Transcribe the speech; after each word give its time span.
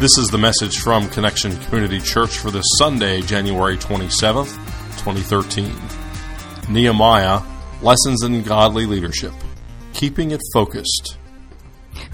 This 0.00 0.16
is 0.16 0.28
the 0.28 0.38
message 0.38 0.78
from 0.78 1.08
Connection 1.08 1.56
Community 1.64 1.98
Church 1.98 2.38
for 2.38 2.52
this 2.52 2.64
Sunday, 2.78 3.20
January 3.20 3.76
27th, 3.76 4.54
2013. 4.96 5.74
Nehemiah 6.68 7.40
Lessons 7.82 8.22
in 8.22 8.42
Godly 8.44 8.86
Leadership 8.86 9.32
Keeping 9.94 10.30
It 10.30 10.40
Focused. 10.52 11.18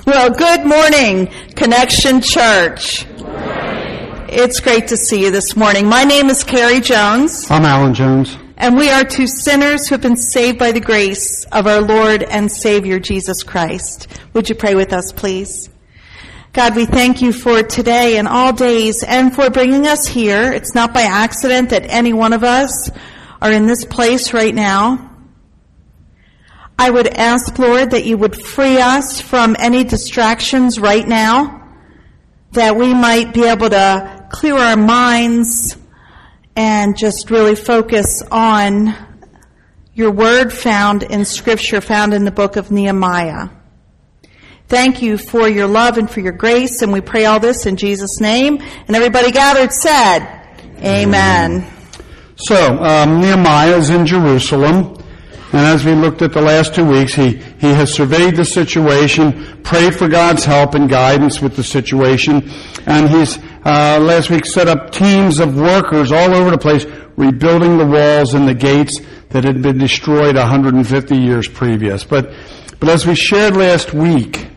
Well, 0.07 0.31
good 0.31 0.65
morning, 0.65 1.27
Connection 1.57 2.23
Church. 2.23 3.05
It's 4.31 4.61
great 4.61 4.89
to 4.89 4.97
see 4.97 5.23
you 5.23 5.31
this 5.31 5.55
morning. 5.55 5.87
My 5.87 6.05
name 6.05 6.31
is 6.31 6.43
Carrie 6.43 6.81
Jones, 6.81 7.51
I'm 7.51 7.67
Alan 7.67 7.93
Jones. 7.93 8.39
and 8.57 8.77
we 8.79 8.89
are 8.89 9.05
two 9.05 9.27
sinners 9.27 9.87
who 9.89 9.95
have 9.95 10.03
been 10.03 10.17
saved 10.17 10.59
by 10.59 10.73
the 10.73 10.81
grace 10.81 11.45
of 11.53 11.67
our 11.67 11.83
Lord 11.83 12.23
and 12.23 12.51
Savior 12.51 12.99
Jesus 12.99 13.43
Christ. 13.43 14.09
Would 14.33 14.49
you 14.49 14.55
pray 14.55 14.75
with 14.75 14.95
us, 14.95 15.13
please? 15.13 15.69
God, 16.55 16.77
we 16.77 16.87
thank 16.87 17.21
you 17.21 17.33
for 17.33 17.65
today 17.65 18.17
and 18.17 18.29
all 18.29 18.53
days 18.53 19.03
and 19.03 19.35
for 19.35 19.51
bringing 19.51 19.89
us 19.89 20.07
here. 20.07 20.53
It's 20.53 20.73
not 20.73 20.95
by 20.95 21.03
accident 21.03 21.71
that 21.71 21.83
any 21.89 22.13
one 22.13 22.33
of 22.33 22.45
us 22.45 22.93
are 23.43 23.51
in 23.51 23.67
this 23.67 23.85
place 23.85 24.33
right 24.33 24.55
now. 24.55 25.11
I 26.79 26.91
would 26.91 27.09
ask, 27.09 27.59
Lord, 27.59 27.91
that 27.91 28.05
you 28.05 28.17
would 28.19 28.41
free 28.41 28.81
us 28.81 29.21
from 29.21 29.57
any 29.59 29.83
distractions 29.83 30.79
right 30.79 31.05
now, 31.05 31.73
that 32.53 32.77
we 32.77 32.95
might 32.95 33.35
be 33.35 33.43
able 33.43 33.71
to 33.71 34.29
clear 34.31 34.55
our 34.55 34.77
minds 34.77 35.77
and 36.55 36.97
just 36.97 37.33
really 37.33 37.57
focus 37.57 38.23
on 38.31 38.95
your 39.93 40.13
word 40.13 40.53
found 40.53 41.03
in 41.03 41.25
Scripture, 41.25 41.81
found 41.81 42.15
in 42.15 42.25
the 42.25 42.31
book 42.31 42.55
of 42.55 42.71
Nehemiah. 42.71 43.49
Thank 44.67 45.03
you 45.03 45.19
for 45.19 45.47
your 45.47 45.67
love 45.67 45.99
and 45.99 46.11
for 46.11 46.21
your 46.21 46.33
grace, 46.33 46.81
and 46.81 46.91
we 46.91 47.03
pray 47.03 47.27
all 47.27 47.39
this 47.39 47.67
in 47.67 47.77
Jesus' 47.77 48.19
name. 48.19 48.63
And 48.87 48.97
everybody 48.97 49.31
gathered 49.31 49.73
said, 49.73 50.41
Amen. 50.79 51.71
So, 52.37 52.83
um, 52.83 53.21
Nehemiah 53.21 53.77
is 53.77 53.91
in 53.91 54.07
Jerusalem, 54.07 54.97
and 55.53 55.61
as 55.61 55.85
we 55.85 55.93
looked 55.93 56.23
at 56.23 56.33
the 56.33 56.41
last 56.41 56.75
two 56.75 56.85
weeks, 56.87 57.15
he, 57.15 57.37
he 57.37 57.69
has 57.75 57.93
surveyed 57.93 58.37
the 58.37 58.45
situation, 58.45 59.63
prayed 59.63 59.95
for 59.95 60.09
God's 60.09 60.45
help 60.45 60.75
and 60.75 60.89
guidance 60.89 61.43
with 61.43 61.57
the 61.57 61.63
situation, 61.63 62.51
and 62.87 63.09
he's, 63.11 63.39
uh, 63.67 63.99
last 64.01 64.31
week 64.31 64.47
set 64.47 64.67
up 64.67 64.93
teams 64.93 65.41
of 65.41 65.57
workers 65.57 66.11
all 66.11 66.35
over 66.35 66.51
the 66.51 66.59
place, 66.59 66.87
rebuilding 67.17 67.77
the 67.77 67.87
walls 67.87 68.33
and 68.33 68.49
the 68.49 68.55
gates 68.55 68.99
that 69.29 69.45
had 69.45 69.61
been 69.61 69.79
destroyed 69.79 70.37
150 70.37 71.17
years 71.17 71.49
previous. 71.49 72.03
But, 72.03 72.33
but 72.81 72.89
as 72.89 73.07
we 73.07 73.15
shared 73.15 73.57
last 73.57 73.93
week, 73.93 74.49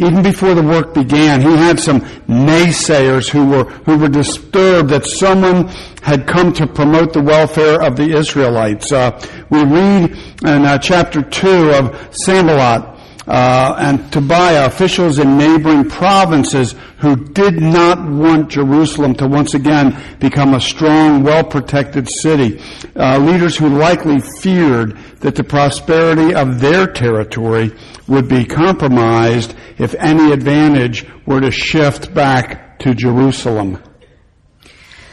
even 0.00 0.22
before 0.22 0.54
the 0.54 0.62
work 0.62 0.94
began, 0.94 1.40
he 1.40 1.54
had 1.56 1.78
some 1.78 2.00
naysayers 2.26 3.28
who 3.28 3.46
were, 3.46 3.64
who 3.64 3.98
were 3.98 4.08
disturbed 4.08 4.88
that 4.90 5.04
someone 5.04 5.68
had 6.02 6.26
come 6.26 6.52
to 6.54 6.66
promote 6.66 7.12
the 7.12 7.22
welfare 7.22 7.82
of 7.82 7.96
the 7.96 8.16
Israelites. 8.16 8.90
Uh, 8.92 9.20
we 9.50 9.62
read 9.62 10.10
in 10.42 10.64
uh, 10.64 10.78
chapter 10.78 11.22
2 11.22 11.72
of 11.72 12.16
Sanballat 12.16 12.99
uh, 13.30 13.76
and 13.78 14.12
Tobiah, 14.12 14.66
officials 14.66 15.20
in 15.20 15.38
neighboring 15.38 15.88
provinces 15.88 16.74
who 16.98 17.14
did 17.14 17.62
not 17.62 18.04
want 18.04 18.50
Jerusalem 18.50 19.14
to 19.14 19.28
once 19.28 19.54
again 19.54 19.96
become 20.18 20.54
a 20.54 20.60
strong, 20.60 21.22
well-protected 21.22 22.08
city. 22.08 22.60
Uh, 22.96 23.18
leaders 23.18 23.56
who 23.56 23.68
likely 23.68 24.20
feared 24.20 24.98
that 25.20 25.36
the 25.36 25.44
prosperity 25.44 26.34
of 26.34 26.58
their 26.60 26.88
territory 26.88 27.72
would 28.08 28.28
be 28.28 28.44
compromised 28.44 29.54
if 29.78 29.94
any 29.94 30.32
advantage 30.32 31.06
were 31.24 31.40
to 31.40 31.52
shift 31.52 32.12
back 32.12 32.80
to 32.80 32.94
Jerusalem. 32.94 33.80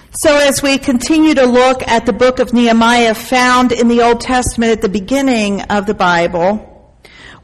So 0.09 0.35
as 0.35 0.63
we 0.63 0.79
continue 0.79 1.35
to 1.35 1.45
look 1.45 1.87
at 1.87 2.07
the 2.07 2.13
book 2.13 2.39
of 2.39 2.51
Nehemiah 2.51 3.13
found 3.13 3.71
in 3.71 3.87
the 3.87 4.01
Old 4.01 4.21
Testament 4.21 4.71
at 4.71 4.81
the 4.81 4.89
beginning 4.89 5.61
of 5.61 5.85
the 5.85 5.93
Bible, 5.93 6.76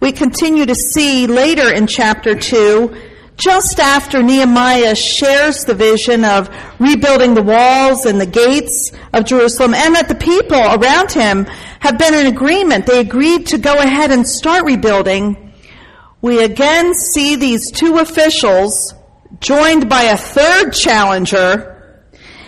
we 0.03 0.12
continue 0.12 0.66
to 0.66 0.75
see 0.75 1.28
later 1.28 1.74
in 1.74 1.88
chapter 1.88 2.36
2, 2.36 2.94
just 3.38 3.80
after 3.80 4.22
Nehemiah 4.22 4.96
shares 4.96 5.64
the 5.64 5.74
vision 5.74 6.25
of 6.25 6.53
rebuilding 6.78 7.36
the 7.36 7.41
walls 7.41 8.06
and 8.06 8.19
the 8.19 8.25
gates 8.25 8.91
of 9.14 9.24
Jerusalem, 9.24 9.74
and 9.74 9.96
that 9.96 10.09
the 10.09 10.16
people 10.16 10.58
around 10.58 11.14
him 11.14 11.46
have 11.80 11.97
been 11.97 12.14
in 12.14 12.25
agreement. 12.25 12.86
They 12.86 13.00
agreed 13.00 13.47
to 13.47 13.58
go 13.58 13.75
ahead 13.75 14.12
and 14.12 14.28
start 14.28 14.66
rebuilding. 14.66 15.53
We 16.22 16.44
again 16.44 16.94
see 16.96 17.38
these 17.38 17.72
two 17.72 18.00
officials 18.00 18.94
joined 19.40 19.88
by 19.88 20.03
a 20.03 20.18
third 20.18 20.72
challenger. 20.72 22.03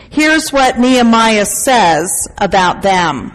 Here's 0.09 0.51
what 0.51 0.77
Nehemiah 0.77 1.45
says 1.45 2.27
about 2.37 2.81
them. 2.81 3.31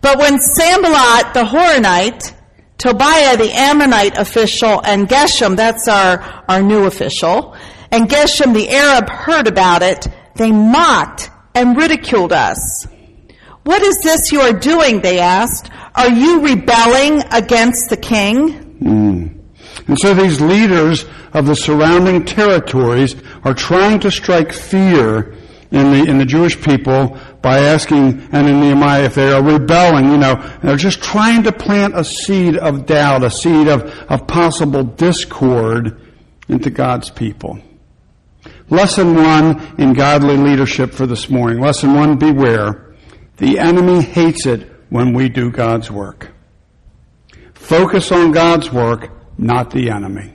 But 0.00 0.18
when 0.18 0.40
Sanballat 0.40 1.34
the 1.34 1.44
Horonite, 1.44 2.34
Tobiah 2.78 3.36
the 3.36 3.50
Ammonite 3.52 4.16
official, 4.16 4.80
and 4.84 5.08
Geshem, 5.08 5.56
that's 5.56 5.88
our, 5.88 6.20
our 6.48 6.62
new 6.62 6.84
official, 6.84 7.56
and 7.90 8.08
Geshem 8.08 8.54
the 8.54 8.70
Arab 8.70 9.08
heard 9.08 9.48
about 9.48 9.82
it, 9.82 10.06
they 10.36 10.52
mocked 10.52 11.30
and 11.56 11.76
ridiculed 11.76 12.32
us. 12.32 12.86
What 13.64 13.82
is 13.82 13.98
this 14.02 14.30
you 14.30 14.40
are 14.40 14.52
doing? 14.52 15.00
They 15.00 15.18
asked. 15.18 15.70
Are 15.94 16.08
you 16.08 16.40
rebelling 16.40 17.22
against 17.32 17.90
the 17.90 17.96
king? 17.96 18.52
Hmm. 18.52 19.26
And 19.88 19.98
so 19.98 20.14
these 20.14 20.40
leaders 20.40 21.04
of 21.32 21.46
the 21.46 21.56
surrounding 21.56 22.24
territories 22.24 23.16
are 23.44 23.54
trying 23.54 24.00
to 24.00 24.10
strike 24.10 24.52
fear 24.52 25.34
in 25.70 25.90
the, 25.90 26.04
in 26.08 26.18
the 26.18 26.24
Jewish 26.24 26.60
people 26.62 27.18
by 27.40 27.58
asking, 27.58 28.28
and 28.32 28.48
in 28.48 28.60
Nehemiah, 28.60 29.04
if 29.04 29.14
they 29.14 29.30
are 29.30 29.42
rebelling, 29.42 30.10
you 30.10 30.16
know, 30.16 30.34
they're 30.62 30.76
just 30.76 31.02
trying 31.02 31.44
to 31.44 31.52
plant 31.52 31.96
a 31.96 32.04
seed 32.04 32.56
of 32.56 32.86
doubt, 32.86 33.22
a 33.22 33.30
seed 33.30 33.68
of, 33.68 33.82
of 34.10 34.26
possible 34.26 34.82
discord 34.82 36.00
into 36.48 36.70
God's 36.70 37.10
people. 37.10 37.60
Lesson 38.70 39.14
one 39.14 39.74
in 39.78 39.94
godly 39.94 40.36
leadership 40.36 40.92
for 40.92 41.06
this 41.06 41.30
morning. 41.30 41.60
Lesson 41.60 41.94
one, 41.94 42.18
beware. 42.18 42.94
The 43.36 43.58
enemy 43.58 44.02
hates 44.02 44.46
it 44.46 44.68
when 44.90 45.12
we 45.12 45.28
do 45.28 45.50
God's 45.50 45.90
work. 45.90 46.32
Focus 47.54 48.10
on 48.10 48.32
God's 48.32 48.72
work, 48.72 49.10
not 49.38 49.70
the 49.70 49.90
enemy. 49.90 50.32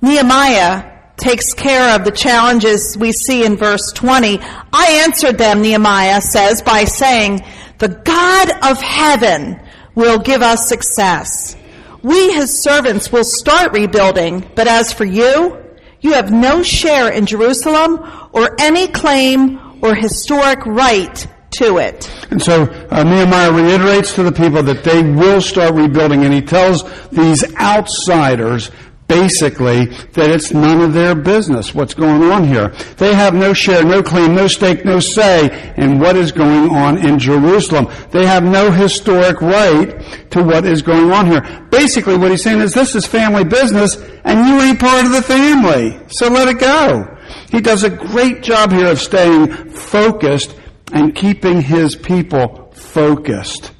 Nehemiah 0.00 0.91
takes 1.16 1.54
care 1.54 1.94
of 1.94 2.04
the 2.04 2.10
challenges 2.10 2.96
we 2.98 3.12
see 3.12 3.44
in 3.44 3.56
verse 3.56 3.92
20. 3.92 4.38
I 4.72 5.02
answered 5.06 5.38
them, 5.38 5.62
Nehemiah 5.62 6.20
says, 6.20 6.62
by 6.62 6.84
saying, 6.84 7.40
the 7.78 7.88
God 7.88 8.50
of 8.70 8.80
heaven 8.80 9.60
will 9.94 10.18
give 10.18 10.42
us 10.42 10.68
success. 10.68 11.56
We, 12.02 12.32
his 12.32 12.62
servants, 12.62 13.12
will 13.12 13.24
start 13.24 13.72
rebuilding, 13.72 14.50
but 14.54 14.66
as 14.66 14.92
for 14.92 15.04
you, 15.04 15.58
you 16.00 16.12
have 16.14 16.32
no 16.32 16.62
share 16.62 17.12
in 17.12 17.26
Jerusalem 17.26 18.00
or 18.32 18.60
any 18.60 18.88
claim 18.88 19.60
or 19.82 19.94
historic 19.94 20.64
right 20.66 21.26
to 21.52 21.78
it. 21.78 22.10
And 22.30 22.42
so 22.42 22.64
uh, 22.64 23.02
Nehemiah 23.04 23.52
reiterates 23.52 24.14
to 24.14 24.22
the 24.22 24.32
people 24.32 24.62
that 24.64 24.84
they 24.84 25.02
will 25.02 25.40
start 25.40 25.74
rebuilding, 25.74 26.24
and 26.24 26.32
he 26.32 26.40
tells 26.40 26.82
these 27.10 27.44
outsiders 27.56 28.70
basically 29.08 29.86
that 29.86 30.30
it's 30.30 30.52
none 30.52 30.80
of 30.80 30.94
their 30.94 31.14
business 31.14 31.74
what's 31.74 31.94
going 31.94 32.22
on 32.22 32.44
here. 32.44 32.68
They 32.96 33.14
have 33.14 33.34
no 33.34 33.52
share, 33.52 33.84
no 33.84 34.02
claim, 34.02 34.34
no 34.34 34.46
stake, 34.46 34.84
no 34.84 35.00
say 35.00 35.74
in 35.76 35.98
what 35.98 36.16
is 36.16 36.32
going 36.32 36.70
on 36.70 36.98
in 36.98 37.18
Jerusalem. 37.18 37.88
They 38.10 38.26
have 38.26 38.42
no 38.42 38.70
historic 38.70 39.40
right 39.40 40.30
to 40.30 40.42
what 40.42 40.64
is 40.64 40.82
going 40.82 41.10
on 41.10 41.26
here. 41.26 41.42
Basically 41.70 42.16
what 42.16 42.30
he's 42.30 42.42
saying 42.42 42.60
is 42.60 42.72
this 42.72 42.94
is 42.94 43.06
family 43.06 43.44
business 43.44 43.96
and 44.24 44.46
you 44.48 44.60
ain't 44.60 44.80
part 44.80 45.04
of 45.04 45.12
the 45.12 45.22
family. 45.22 46.00
So 46.08 46.28
let 46.28 46.48
it 46.48 46.58
go. 46.58 47.18
He 47.50 47.60
does 47.60 47.84
a 47.84 47.90
great 47.90 48.42
job 48.42 48.72
here 48.72 48.86
of 48.86 49.00
staying 49.00 49.70
focused 49.70 50.56
and 50.92 51.14
keeping 51.14 51.60
his 51.60 51.96
people 51.96 52.72
focused. 52.74 53.72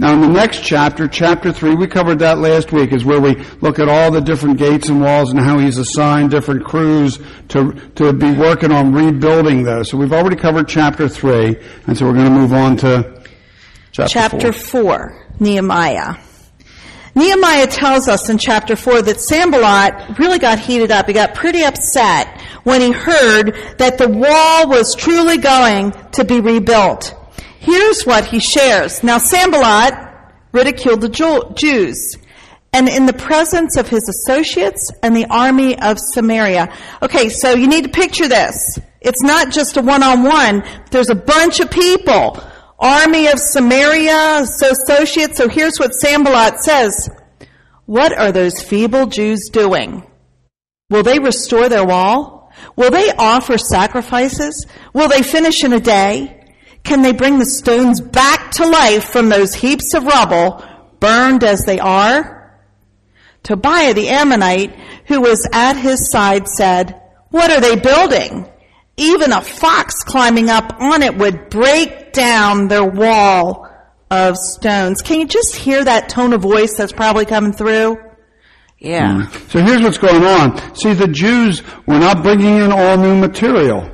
Now, 0.00 0.14
in 0.14 0.20
the 0.20 0.28
next 0.28 0.62
chapter, 0.62 1.08
chapter 1.08 1.52
3, 1.52 1.74
we 1.74 1.88
covered 1.88 2.20
that 2.20 2.38
last 2.38 2.70
week, 2.70 2.92
is 2.92 3.04
where 3.04 3.20
we 3.20 3.34
look 3.60 3.80
at 3.80 3.88
all 3.88 4.12
the 4.12 4.20
different 4.20 4.56
gates 4.56 4.88
and 4.88 5.00
walls 5.00 5.30
and 5.30 5.40
how 5.40 5.58
he's 5.58 5.76
assigned 5.76 6.30
different 6.30 6.64
crews 6.64 7.18
to, 7.48 7.72
to 7.96 8.12
be 8.12 8.30
working 8.30 8.70
on 8.70 8.92
rebuilding 8.92 9.64
those. 9.64 9.90
So 9.90 9.98
we've 9.98 10.12
already 10.12 10.36
covered 10.36 10.68
chapter 10.68 11.08
3, 11.08 11.56
and 11.88 11.98
so 11.98 12.06
we're 12.06 12.12
going 12.12 12.26
to 12.26 12.30
move 12.30 12.52
on 12.52 12.76
to 12.78 13.24
chapter, 13.90 14.12
Chapter 14.12 14.52
4. 14.52 14.82
4, 14.82 15.26
Nehemiah. 15.40 16.14
Nehemiah 17.16 17.66
tells 17.66 18.06
us 18.06 18.28
in 18.28 18.38
chapter 18.38 18.76
4 18.76 19.02
that 19.02 19.20
Sanballat 19.20 20.16
really 20.20 20.38
got 20.38 20.60
heated 20.60 20.92
up. 20.92 21.08
He 21.08 21.12
got 21.12 21.34
pretty 21.34 21.64
upset 21.64 22.40
when 22.62 22.80
he 22.80 22.92
heard 22.92 23.56
that 23.78 23.98
the 23.98 24.08
wall 24.08 24.68
was 24.68 24.94
truly 24.94 25.38
going 25.38 25.90
to 26.12 26.24
be 26.24 26.40
rebuilt. 26.40 27.16
Here's 27.68 28.04
what 28.04 28.24
he 28.24 28.40
shares. 28.40 29.04
Now, 29.04 29.18
Sanballat 29.18 29.92
ridiculed 30.52 31.02
the 31.02 31.52
Jews 31.54 32.16
and 32.72 32.88
in 32.88 33.04
the 33.04 33.12
presence 33.12 33.76
of 33.76 33.86
his 33.86 34.08
associates 34.08 34.90
and 35.02 35.14
the 35.14 35.26
army 35.26 35.78
of 35.78 35.98
Samaria. 35.98 36.74
Okay, 37.02 37.28
so 37.28 37.52
you 37.52 37.66
need 37.68 37.84
to 37.84 37.90
picture 37.90 38.26
this. 38.26 38.78
It's 39.02 39.22
not 39.22 39.52
just 39.52 39.76
a 39.76 39.82
one-on-one. 39.82 40.64
There's 40.90 41.10
a 41.10 41.14
bunch 41.14 41.60
of 41.60 41.70
people. 41.70 42.42
Army 42.78 43.26
of 43.26 43.38
Samaria, 43.38 44.40
associates. 44.40 45.36
So 45.36 45.50
here's 45.50 45.78
what 45.78 45.92
Sanballat 45.92 46.60
says. 46.60 47.10
What 47.84 48.16
are 48.16 48.32
those 48.32 48.62
feeble 48.62 49.08
Jews 49.08 49.50
doing? 49.52 50.04
Will 50.88 51.02
they 51.02 51.18
restore 51.18 51.68
their 51.68 51.84
wall? 51.84 52.50
Will 52.76 52.90
they 52.90 53.12
offer 53.12 53.58
sacrifices? 53.58 54.66
Will 54.94 55.08
they 55.08 55.22
finish 55.22 55.64
in 55.64 55.74
a 55.74 55.80
day? 55.80 56.37
Can 56.88 57.02
they 57.02 57.12
bring 57.12 57.38
the 57.38 57.44
stones 57.44 58.00
back 58.00 58.50
to 58.52 58.66
life 58.66 59.04
from 59.04 59.28
those 59.28 59.52
heaps 59.52 59.92
of 59.92 60.04
rubble, 60.04 60.64
burned 61.00 61.44
as 61.44 61.66
they 61.66 61.78
are? 61.78 62.58
Tobiah 63.42 63.92
the 63.92 64.08
Ammonite, 64.08 64.74
who 65.04 65.20
was 65.20 65.46
at 65.52 65.74
his 65.74 66.10
side, 66.10 66.48
said, 66.48 66.98
What 67.28 67.50
are 67.50 67.60
they 67.60 67.76
building? 67.76 68.48
Even 68.96 69.34
a 69.34 69.42
fox 69.42 70.02
climbing 70.02 70.48
up 70.48 70.80
on 70.80 71.02
it 71.02 71.18
would 71.18 71.50
break 71.50 72.14
down 72.14 72.68
their 72.68 72.86
wall 72.88 73.68
of 74.10 74.38
stones. 74.38 75.02
Can 75.02 75.20
you 75.20 75.26
just 75.26 75.56
hear 75.56 75.84
that 75.84 76.08
tone 76.08 76.32
of 76.32 76.40
voice 76.40 76.74
that's 76.74 76.92
probably 76.92 77.26
coming 77.26 77.52
through? 77.52 77.98
Yeah. 78.78 79.26
Mm. 79.26 79.50
So 79.50 79.60
here's 79.62 79.82
what's 79.82 79.98
going 79.98 80.24
on. 80.24 80.74
See, 80.74 80.94
the 80.94 81.06
Jews 81.06 81.62
were 81.86 81.98
not 81.98 82.22
bringing 82.22 82.56
in 82.56 82.72
all 82.72 82.96
new 82.96 83.14
material 83.14 83.92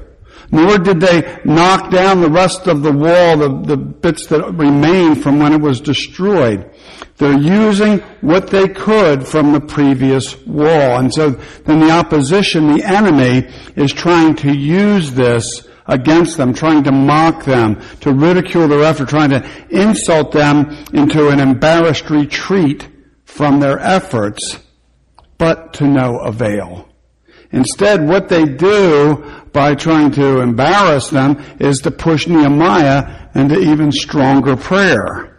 nor 0.54 0.78
did 0.78 1.00
they 1.00 1.40
knock 1.44 1.90
down 1.90 2.20
the 2.20 2.30
rest 2.30 2.68
of 2.68 2.82
the 2.82 2.92
wall, 2.92 3.36
the, 3.36 3.62
the 3.66 3.76
bits 3.76 4.26
that 4.28 4.52
remained 4.52 5.20
from 5.20 5.40
when 5.40 5.52
it 5.52 5.60
was 5.60 5.80
destroyed. 5.80 6.70
They're 7.16 7.36
using 7.36 7.98
what 8.20 8.48
they 8.50 8.68
could 8.68 9.26
from 9.26 9.52
the 9.52 9.60
previous 9.60 10.38
wall. 10.46 10.98
And 11.00 11.12
so 11.12 11.30
then 11.30 11.80
the 11.80 11.90
opposition, 11.90 12.72
the 12.72 12.84
enemy, 12.84 13.48
is 13.74 13.92
trying 13.92 14.36
to 14.36 14.52
use 14.54 15.10
this 15.12 15.66
against 15.86 16.36
them, 16.36 16.54
trying 16.54 16.84
to 16.84 16.92
mock 16.92 17.44
them, 17.44 17.82
to 18.00 18.12
ridicule 18.12 18.68
their 18.68 18.84
effort, 18.84 19.08
trying 19.08 19.30
to 19.30 19.44
insult 19.70 20.30
them 20.30 20.70
into 20.92 21.30
an 21.30 21.40
embarrassed 21.40 22.08
retreat 22.10 22.88
from 23.24 23.58
their 23.58 23.80
efforts, 23.80 24.60
but 25.36 25.72
to 25.74 25.84
no 25.84 26.18
avail. 26.18 26.88
Instead, 27.54 28.08
what 28.08 28.28
they 28.28 28.44
do 28.44 29.24
by 29.52 29.76
trying 29.76 30.10
to 30.10 30.40
embarrass 30.40 31.10
them 31.10 31.40
is 31.60 31.78
to 31.78 31.90
push 31.92 32.26
Nehemiah 32.26 33.28
into 33.36 33.56
even 33.56 33.92
stronger 33.92 34.56
prayer. 34.56 35.38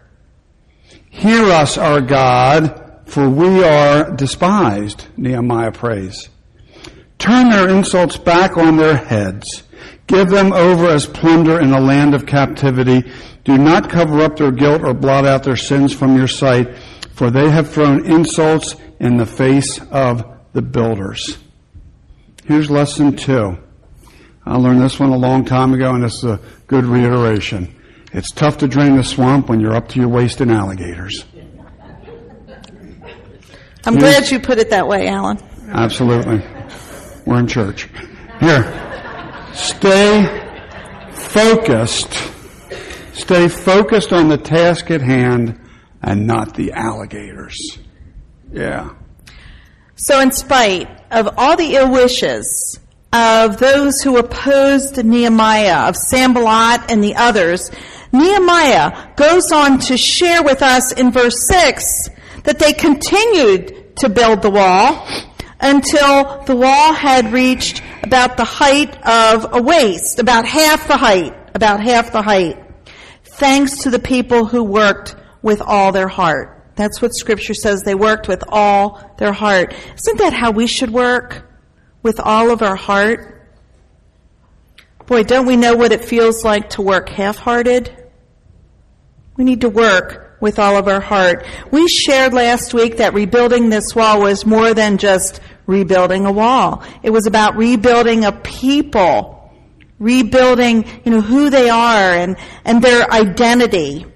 Hear 1.10 1.44
us, 1.44 1.76
our 1.76 2.00
God, 2.00 3.02
for 3.04 3.28
we 3.28 3.62
are 3.62 4.16
despised, 4.16 5.06
Nehemiah 5.18 5.72
prays. 5.72 6.30
Turn 7.18 7.50
their 7.50 7.68
insults 7.68 8.16
back 8.16 8.56
on 8.56 8.78
their 8.78 8.96
heads. 8.96 9.64
Give 10.06 10.30
them 10.30 10.54
over 10.54 10.86
as 10.86 11.04
plunder 11.04 11.60
in 11.60 11.70
the 11.70 11.80
land 11.80 12.14
of 12.14 12.24
captivity. 12.24 13.12
Do 13.44 13.58
not 13.58 13.90
cover 13.90 14.22
up 14.22 14.38
their 14.38 14.52
guilt 14.52 14.80
or 14.82 14.94
blot 14.94 15.26
out 15.26 15.42
their 15.42 15.56
sins 15.56 15.92
from 15.92 16.16
your 16.16 16.28
sight, 16.28 16.78
for 17.12 17.30
they 17.30 17.50
have 17.50 17.70
thrown 17.70 18.06
insults 18.06 18.74
in 19.00 19.18
the 19.18 19.26
face 19.26 19.82
of 19.90 20.24
the 20.54 20.62
builders. 20.62 21.36
Here's 22.46 22.70
lesson 22.70 23.16
two. 23.16 23.58
I 24.44 24.56
learned 24.56 24.80
this 24.80 25.00
one 25.00 25.10
a 25.10 25.16
long 25.16 25.44
time 25.44 25.74
ago, 25.74 25.94
and 25.94 26.04
it's 26.04 26.22
a 26.22 26.38
good 26.68 26.84
reiteration. 26.84 27.74
It's 28.12 28.30
tough 28.30 28.58
to 28.58 28.68
drain 28.68 28.96
the 28.96 29.02
swamp 29.02 29.48
when 29.48 29.58
you're 29.58 29.74
up 29.74 29.88
to 29.88 29.98
your 29.98 30.08
waist 30.08 30.40
in 30.40 30.50
alligators. 30.50 31.24
I'm 33.84 33.94
Here's, 33.94 33.98
glad 33.98 34.30
you 34.30 34.38
put 34.38 34.58
it 34.58 34.70
that 34.70 34.86
way, 34.86 35.08
Alan. 35.08 35.38
Absolutely. 35.68 36.40
We're 37.26 37.40
in 37.40 37.48
church. 37.48 37.88
Here. 38.38 38.62
Stay 39.52 40.24
focused. 41.14 42.12
Stay 43.12 43.48
focused 43.48 44.12
on 44.12 44.28
the 44.28 44.38
task 44.38 44.92
at 44.92 45.00
hand 45.00 45.58
and 46.00 46.28
not 46.28 46.54
the 46.54 46.72
alligators. 46.72 47.78
Yeah. 48.52 48.90
So, 49.98 50.20
in 50.20 50.30
spite 50.30 50.90
of 51.10 51.30
all 51.38 51.56
the 51.56 51.74
ill 51.74 51.90
wishes 51.90 52.78
of 53.14 53.56
those 53.56 54.02
who 54.02 54.18
opposed 54.18 55.02
Nehemiah, 55.02 55.88
of 55.88 55.96
Sanballat 55.96 56.90
and 56.90 57.02
the 57.02 57.14
others, 57.14 57.70
Nehemiah 58.12 59.14
goes 59.16 59.50
on 59.52 59.78
to 59.78 59.96
share 59.96 60.42
with 60.42 60.60
us 60.60 60.92
in 60.92 61.12
verse 61.12 61.48
6 61.48 62.10
that 62.44 62.58
they 62.58 62.74
continued 62.74 63.96
to 63.96 64.10
build 64.10 64.42
the 64.42 64.50
wall 64.50 65.08
until 65.60 66.44
the 66.44 66.54
wall 66.54 66.92
had 66.92 67.32
reached 67.32 67.82
about 68.02 68.36
the 68.36 68.44
height 68.44 68.94
of 69.02 69.46
a 69.54 69.62
waist, 69.62 70.18
about 70.18 70.44
half 70.46 70.86
the 70.88 70.98
height, 70.98 71.34
about 71.54 71.80
half 71.80 72.12
the 72.12 72.20
height, 72.20 72.62
thanks 73.24 73.84
to 73.84 73.90
the 73.90 73.98
people 73.98 74.44
who 74.44 74.62
worked 74.62 75.16
with 75.40 75.62
all 75.62 75.90
their 75.90 76.08
heart. 76.08 76.55
That's 76.76 77.02
what 77.02 77.14
scripture 77.14 77.54
says. 77.54 77.82
They 77.82 77.94
worked 77.94 78.28
with 78.28 78.44
all 78.48 79.14
their 79.18 79.32
heart. 79.32 79.74
Isn't 79.96 80.18
that 80.18 80.32
how 80.32 80.52
we 80.52 80.66
should 80.66 80.90
work? 80.90 81.42
With 82.02 82.20
all 82.20 82.50
of 82.50 82.62
our 82.62 82.76
heart? 82.76 83.50
Boy, 85.06 85.24
don't 85.24 85.46
we 85.46 85.56
know 85.56 85.74
what 85.74 85.90
it 85.90 86.04
feels 86.04 86.44
like 86.44 86.70
to 86.70 86.82
work 86.82 87.08
half-hearted? 87.08 87.90
We 89.36 89.44
need 89.44 89.62
to 89.62 89.68
work 89.68 90.36
with 90.40 90.58
all 90.58 90.76
of 90.76 90.86
our 90.86 91.00
heart. 91.00 91.46
We 91.70 91.88
shared 91.88 92.32
last 92.32 92.74
week 92.74 92.98
that 92.98 93.14
rebuilding 93.14 93.70
this 93.70 93.94
wall 93.94 94.20
was 94.20 94.44
more 94.44 94.74
than 94.74 94.98
just 94.98 95.40
rebuilding 95.66 96.26
a 96.26 96.32
wall. 96.32 96.84
It 97.02 97.10
was 97.10 97.26
about 97.26 97.56
rebuilding 97.56 98.24
a 98.24 98.32
people, 98.32 99.52
rebuilding, 99.98 100.86
you 101.04 101.12
know, 101.12 101.20
who 101.20 101.50
they 101.50 101.70
are 101.70 102.14
and, 102.14 102.36
and 102.64 102.82
their 102.82 103.10
identity. 103.10 104.06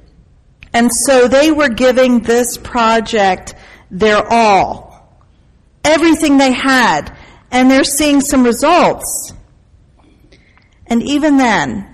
And 0.72 0.90
so 0.93 1.28
they 1.28 1.50
were 1.50 1.69
giving 1.69 2.20
this 2.20 2.56
project 2.56 3.55
their 3.90 4.25
all. 4.25 5.19
Everything 5.84 6.38
they 6.38 6.52
had. 6.52 7.17
And 7.50 7.70
they're 7.70 7.84
seeing 7.84 8.20
some 8.20 8.44
results. 8.44 9.32
And 10.87 11.02
even 11.02 11.37
then, 11.37 11.90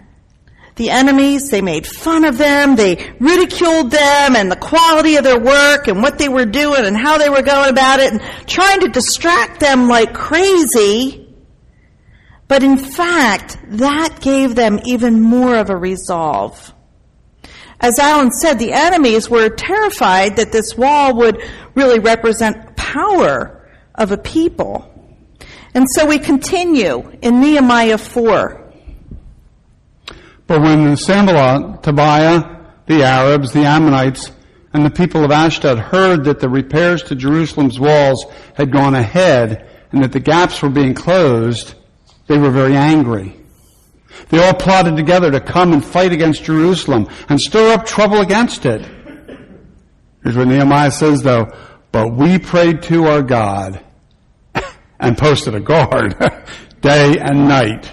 the 0.77 0.91
enemies, 0.91 1.49
they 1.51 1.63
made 1.63 1.87
fun 1.87 2.25
of 2.25 2.37
them, 2.37 2.77
they 2.77 2.97
ridiculed 3.19 3.91
them 3.91 4.37
and 4.37 4.53
the 4.53 4.57
quality 4.57 5.17
of 5.17 5.25
their 5.25 5.41
work 5.41 5.89
and 5.89 6.03
what 6.03 6.19
they 6.19 6.29
were 6.29 6.45
doing 6.45 6.85
and 6.85 6.97
how 6.97 7.17
they 7.17 7.31
were 7.31 7.43
going 7.43 7.71
about 7.71 8.01
it 8.01 8.13
and 8.13 8.21
trying 8.47 8.81
to 8.81 8.89
distract 8.89 9.59
them 9.59 9.89
like 9.89 10.13
crazy. 10.13 11.35
But 12.47 12.63
in 12.63 12.77
fact, 12.77 13.57
that 13.79 14.21
gave 14.21 14.55
them 14.55 14.79
even 14.85 15.21
more 15.21 15.57
of 15.57 15.71
a 15.71 15.77
resolve. 15.77 16.75
As 17.81 17.99
Alan 17.99 18.31
said, 18.31 18.59
the 18.59 18.73
enemies 18.73 19.29
were 19.29 19.49
terrified 19.49 20.37
that 20.37 20.53
this 20.53 20.77
wall 20.77 21.15
would 21.17 21.43
really 21.75 21.99
represent 21.99 22.77
power 22.77 23.69
of 23.95 24.13
a 24.13 24.19
people. 24.19 24.93
And 25.75 25.87
so 25.91 26.07
we 26.07 26.19
continue 26.19 27.13
in 27.21 27.41
Nehemiah 27.41 27.99
4. 27.99 28.63
But 30.47 30.61
when 30.63 30.97
Sanballat, 30.97 31.83
Tobiah, 31.83 32.57
the 32.87 33.03
Arabs, 33.03 33.53
the 33.53 33.65
Ammonites, 33.65 34.31
and 34.73 34.85
the 34.85 34.91
people 34.91 35.25
of 35.25 35.31
Ashdod 35.31 35.79
heard 35.79 36.25
that 36.25 36.41
the 36.41 36.49
repairs 36.49 37.03
to 37.05 37.15
Jerusalem's 37.15 37.81
walls 37.81 38.25
had 38.55 38.71
gone 38.71 38.95
ahead 38.95 39.69
and 39.93 40.03
that 40.03 40.13
the 40.13 40.21
gaps 40.21 40.63
were 40.63 40.71
being 40.71 40.95
closed, 40.95 41.75
they 42.27 42.39
were 42.39 42.51
very 42.51 42.77
angry. 42.77 43.37
They 44.29 44.45
all 44.45 44.55
plotted 44.55 44.97
together 44.97 45.31
to 45.31 45.41
come 45.41 45.73
and 45.73 45.85
fight 45.85 46.13
against 46.13 46.45
Jerusalem 46.45 47.09
and 47.29 47.41
stir 47.41 47.73
up 47.73 47.87
trouble 47.87 48.21
against 48.21 48.67
it. 48.67 48.83
Here's 50.23 50.37
what 50.37 50.49
Nehemiah 50.49 50.91
says 50.91 51.23
though, 51.23 51.53
but 51.93 52.13
we 52.13 52.39
prayed 52.39 52.83
to 52.85 53.07
our 53.07 53.23
God 53.23 53.81
and 55.01 55.17
posted 55.17 55.55
a 55.55 55.61
guard 55.61 56.17
day 56.81 57.19
and 57.19 57.49
night 57.49 57.91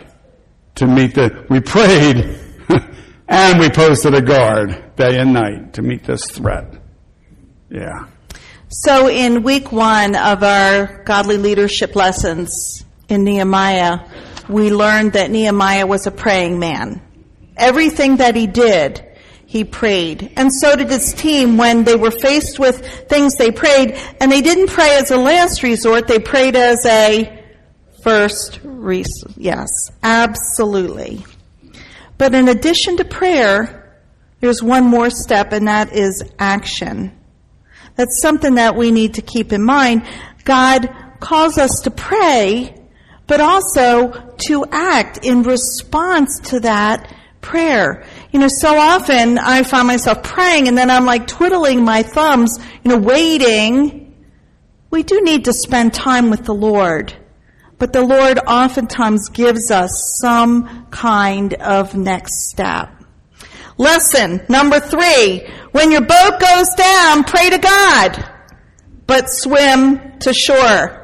to 0.75 0.87
meet 0.87 1.13
the, 1.13 1.45
we 1.49 1.59
prayed 1.59 2.39
and 3.27 3.59
we 3.59 3.69
posted 3.69 4.13
a 4.13 4.21
guard 4.21 4.95
day 4.95 5.19
and 5.19 5.33
night 5.33 5.73
to 5.73 5.81
meet 5.81 6.03
this 6.03 6.25
threat. 6.31 6.73
Yeah. 7.69 8.07
So 8.69 9.07
in 9.07 9.43
week 9.43 9.71
one 9.71 10.15
of 10.15 10.41
our 10.41 11.03
godly 11.03 11.37
leadership 11.37 11.95
lessons 11.95 12.83
in 13.07 13.23
Nehemiah, 13.23 13.99
we 14.49 14.71
learned 14.71 15.13
that 15.13 15.31
Nehemiah 15.31 15.87
was 15.87 16.07
a 16.07 16.11
praying 16.11 16.59
man. 16.59 17.01
Everything 17.57 18.17
that 18.17 18.35
he 18.35 18.47
did, 18.47 19.05
he 19.45 19.63
prayed. 19.63 20.33
And 20.35 20.51
so 20.53 20.75
did 20.75 20.89
his 20.89 21.13
team 21.13 21.57
when 21.57 21.83
they 21.83 21.95
were 21.95 22.11
faced 22.11 22.59
with 22.59 23.07
things 23.07 23.35
they 23.35 23.51
prayed. 23.51 23.99
And 24.19 24.31
they 24.31 24.41
didn't 24.41 24.67
pray 24.67 24.97
as 24.97 25.11
a 25.11 25.17
last 25.17 25.63
resort, 25.63 26.07
they 26.07 26.19
prayed 26.19 26.55
as 26.55 26.85
a 26.85 27.43
first 28.03 28.59
resort. 28.63 29.33
Yes, 29.37 29.69
absolutely. 30.01 31.25
But 32.17 32.35
in 32.35 32.47
addition 32.47 32.97
to 32.97 33.05
prayer, 33.05 33.99
there's 34.39 34.61
one 34.61 34.85
more 34.85 35.09
step, 35.09 35.53
and 35.53 35.67
that 35.67 35.93
is 35.93 36.23
action. 36.37 37.17
That's 37.95 38.21
something 38.21 38.55
that 38.55 38.75
we 38.75 38.91
need 38.91 39.15
to 39.15 39.21
keep 39.21 39.53
in 39.53 39.63
mind. 39.63 40.05
God 40.43 40.93
calls 41.19 41.57
us 41.57 41.81
to 41.81 41.91
pray, 41.91 42.75
but 43.27 43.41
also 43.41 44.11
to 44.37 44.65
act 44.71 45.25
in 45.25 45.43
response 45.43 46.39
to 46.39 46.59
that 46.61 47.13
prayer. 47.41 48.05
You 48.31 48.39
know, 48.39 48.47
so 48.47 48.77
often 48.77 49.37
I 49.37 49.63
find 49.63 49.87
myself 49.87 50.23
praying 50.23 50.67
and 50.67 50.77
then 50.77 50.89
I'm 50.89 51.05
like 51.05 51.27
twiddling 51.27 51.83
my 51.83 52.03
thumbs, 52.03 52.57
you 52.83 52.91
know, 52.91 52.97
waiting. 52.97 54.15
We 54.89 55.03
do 55.03 55.21
need 55.21 55.45
to 55.45 55.53
spend 55.53 55.93
time 55.93 56.29
with 56.29 56.45
the 56.45 56.53
Lord. 56.53 57.13
But 57.77 57.93
the 57.93 58.01
Lord 58.01 58.39
oftentimes 58.39 59.29
gives 59.29 59.69
us 59.71 60.17
some 60.21 60.87
kind 60.89 61.53
of 61.55 61.95
next 61.95 62.49
step. 62.49 62.89
Lesson 63.77 64.41
number 64.49 64.79
three. 64.79 65.47
When 65.71 65.91
your 65.91 66.01
boat 66.01 66.39
goes 66.39 66.67
down, 66.77 67.23
pray 67.23 67.49
to 67.49 67.57
God, 67.57 68.29
but 69.07 69.25
swim 69.27 70.19
to 70.19 70.33
shore. 70.33 71.02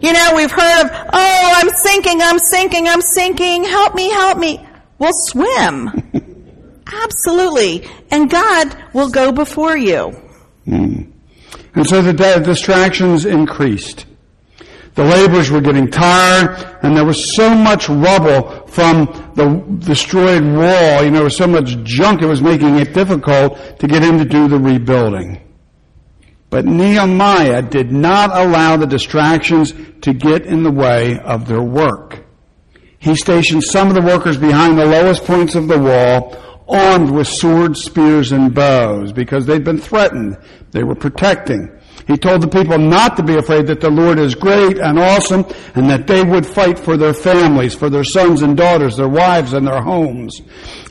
You 0.00 0.12
know, 0.12 0.32
we've 0.34 0.50
heard 0.50 0.84
of, 0.84 0.90
oh, 1.12 1.52
I'm 1.56 1.68
sinking, 1.68 2.22
I'm 2.22 2.38
sinking, 2.38 2.88
I'm 2.88 3.02
sinking, 3.02 3.64
help 3.64 3.94
me, 3.94 4.10
help 4.10 4.38
me. 4.38 4.66
Well, 4.98 5.12
swim. 5.12 5.90
Absolutely. 6.86 7.88
And 8.10 8.30
God 8.30 8.76
will 8.94 9.10
go 9.10 9.30
before 9.30 9.76
you. 9.76 10.12
Mm. 10.66 11.12
And 11.74 11.86
so 11.86 12.02
the 12.02 12.12
distractions 12.12 13.26
increased. 13.26 14.06
The 14.94 15.04
laborers 15.04 15.50
were 15.50 15.60
getting 15.60 15.90
tired, 15.90 16.78
and 16.82 16.96
there 16.96 17.04
was 17.04 17.36
so 17.36 17.54
much 17.54 17.88
rubble 17.88 18.66
from 18.66 19.32
the 19.36 19.64
destroyed 19.78 20.42
wall. 20.42 21.04
You 21.04 21.10
know, 21.10 21.18
there 21.18 21.24
was 21.24 21.36
so 21.36 21.46
much 21.46 21.82
junk, 21.84 22.22
it 22.22 22.26
was 22.26 22.42
making 22.42 22.76
it 22.76 22.92
difficult 22.92 23.78
to 23.78 23.86
get 23.86 24.02
in 24.02 24.18
to 24.18 24.24
do 24.24 24.48
the 24.48 24.58
rebuilding. 24.58 25.40
But 26.50 26.66
Nehemiah 26.66 27.62
did 27.62 27.92
not 27.92 28.30
allow 28.36 28.76
the 28.76 28.86
distractions 28.86 29.72
to 30.02 30.12
get 30.12 30.44
in 30.44 30.64
the 30.64 30.70
way 30.70 31.18
of 31.20 31.46
their 31.46 31.62
work. 31.62 32.24
He 32.98 33.14
stationed 33.14 33.62
some 33.62 33.88
of 33.88 33.94
the 33.94 34.02
workers 34.02 34.36
behind 34.36 34.78
the 34.78 34.84
lowest 34.84 35.24
points 35.24 35.54
of 35.54 35.68
the 35.68 35.78
wall, 35.78 36.36
armed 36.68 37.10
with 37.10 37.28
swords, 37.28 37.82
spears, 37.82 38.32
and 38.32 38.54
bows, 38.54 39.12
because 39.12 39.46
they'd 39.46 39.64
been 39.64 39.78
threatened. 39.78 40.36
They 40.72 40.82
were 40.82 40.94
protecting. 40.94 41.70
He 42.06 42.16
told 42.16 42.42
the 42.42 42.48
people 42.48 42.76
not 42.78 43.16
to 43.16 43.22
be 43.22 43.36
afraid 43.36 43.68
that 43.68 43.80
the 43.80 43.90
Lord 43.90 44.18
is 44.18 44.34
great 44.34 44.78
and 44.78 44.98
awesome 44.98 45.46
and 45.76 45.88
that 45.88 46.08
they 46.08 46.24
would 46.24 46.44
fight 46.44 46.78
for 46.78 46.96
their 46.96 47.14
families, 47.14 47.74
for 47.74 47.88
their 47.88 48.04
sons 48.04 48.42
and 48.42 48.56
daughters, 48.56 48.96
their 48.96 49.08
wives 49.08 49.52
and 49.52 49.66
their 49.66 49.80
homes. 49.80 50.40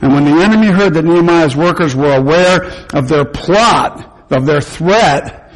And 0.02 0.14
when 0.14 0.24
the 0.24 0.42
enemy 0.42 0.68
heard 0.68 0.94
that 0.94 1.04
Nehemiah's 1.04 1.58
workers 1.58 1.94
were 1.96 2.16
aware 2.16 2.64
of 2.94 3.10
their 3.10 3.26
plot, 3.26 4.28
of 4.32 4.46
their 4.46 4.62
threat, 4.62 5.49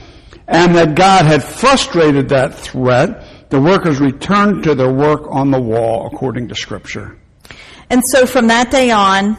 and 0.47 0.75
that 0.75 0.95
God 0.95 1.25
had 1.25 1.43
frustrated 1.43 2.29
that 2.29 2.53
threat, 2.53 3.49
the 3.49 3.61
workers 3.61 3.99
returned 3.99 4.63
to 4.63 4.75
their 4.75 4.91
work 4.91 5.27
on 5.29 5.51
the 5.51 5.61
wall 5.61 6.07
according 6.07 6.47
to 6.49 6.55
scripture. 6.55 7.17
And 7.89 8.01
so 8.05 8.25
from 8.25 8.47
that 8.47 8.71
day 8.71 8.91
on, 8.91 9.37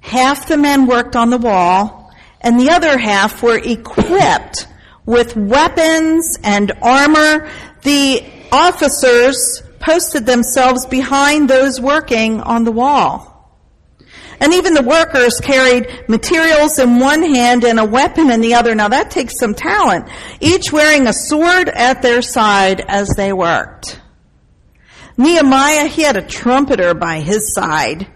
half 0.00 0.48
the 0.48 0.56
men 0.56 0.86
worked 0.86 1.16
on 1.16 1.30
the 1.30 1.38
wall 1.38 2.12
and 2.40 2.58
the 2.58 2.70
other 2.70 2.98
half 2.98 3.42
were 3.42 3.58
equipped 3.58 4.66
with 5.06 5.36
weapons 5.36 6.38
and 6.42 6.72
armor. 6.82 7.48
The 7.82 8.24
officers 8.50 9.62
posted 9.78 10.26
themselves 10.26 10.86
behind 10.86 11.48
those 11.48 11.80
working 11.80 12.40
on 12.40 12.64
the 12.64 12.72
wall. 12.72 13.31
And 14.42 14.52
even 14.54 14.74
the 14.74 14.82
workers 14.82 15.38
carried 15.40 16.08
materials 16.08 16.80
in 16.80 16.98
one 16.98 17.22
hand 17.22 17.62
and 17.62 17.78
a 17.78 17.84
weapon 17.84 18.28
in 18.28 18.40
the 18.40 18.54
other. 18.54 18.74
Now 18.74 18.88
that 18.88 19.12
takes 19.12 19.38
some 19.38 19.54
talent. 19.54 20.08
Each 20.40 20.72
wearing 20.72 21.06
a 21.06 21.12
sword 21.12 21.68
at 21.68 22.02
their 22.02 22.22
side 22.22 22.80
as 22.80 23.10
they 23.10 23.32
worked. 23.32 24.00
Nehemiah, 25.16 25.86
he 25.86 26.02
had 26.02 26.16
a 26.16 26.26
trumpeter 26.26 26.92
by 26.92 27.20
his 27.20 27.54
side 27.54 28.08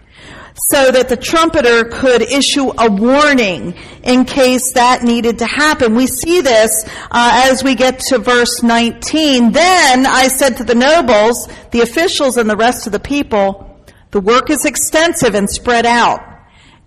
so 0.69 0.91
that 0.91 1.07
the 1.07 1.15
trumpeter 1.15 1.85
could 1.85 2.21
issue 2.21 2.73
a 2.77 2.91
warning 2.91 3.73
in 4.03 4.25
case 4.25 4.73
that 4.73 5.03
needed 5.03 5.39
to 5.39 5.45
happen. 5.45 5.95
We 5.95 6.07
see 6.07 6.41
this 6.41 6.83
uh, 7.09 7.45
as 7.45 7.63
we 7.63 7.75
get 7.75 7.99
to 8.09 8.17
verse 8.17 8.63
19. 8.63 9.53
Then 9.53 10.05
I 10.05 10.27
said 10.27 10.57
to 10.57 10.65
the 10.65 10.75
nobles, 10.75 11.47
the 11.71 11.81
officials, 11.81 12.35
and 12.35 12.49
the 12.49 12.57
rest 12.57 12.85
of 12.85 12.91
the 12.91 12.99
people, 12.99 13.66
the 14.11 14.19
work 14.19 14.49
is 14.49 14.65
extensive 14.65 15.35
and 15.35 15.49
spread 15.49 15.85
out, 15.85 16.21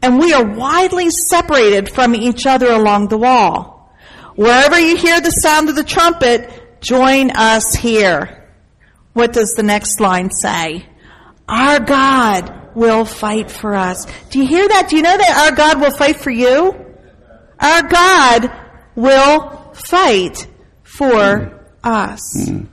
and 0.02 0.18
we 0.18 0.32
are 0.32 0.44
widely 0.44 1.10
separated 1.10 1.88
from 1.88 2.14
each 2.14 2.46
other 2.46 2.70
along 2.70 3.08
the 3.08 3.18
wall. 3.18 3.94
Wherever 4.36 4.78
you 4.78 4.96
hear 4.96 5.20
the 5.20 5.30
sound 5.30 5.68
of 5.68 5.76
the 5.76 5.84
trumpet, 5.84 6.80
join 6.80 7.30
us 7.30 7.74
here. 7.74 8.48
What 9.12 9.32
does 9.32 9.54
the 9.54 9.62
next 9.62 10.00
line 10.00 10.30
say? 10.30 10.86
Our 11.48 11.80
God 11.80 12.74
will 12.74 13.04
fight 13.04 13.50
for 13.50 13.74
us. 13.74 14.06
Do 14.30 14.38
you 14.38 14.46
hear 14.46 14.66
that? 14.66 14.88
Do 14.88 14.96
you 14.96 15.02
know 15.02 15.16
that 15.16 15.50
our 15.50 15.56
God 15.56 15.80
will 15.80 15.90
fight 15.90 16.16
for 16.16 16.30
you? 16.30 16.86
Our 17.58 17.82
God 17.82 18.50
will 18.94 19.72
fight 19.74 20.46
for 20.82 21.60
us. 21.82 22.48
Mm. 22.48 22.69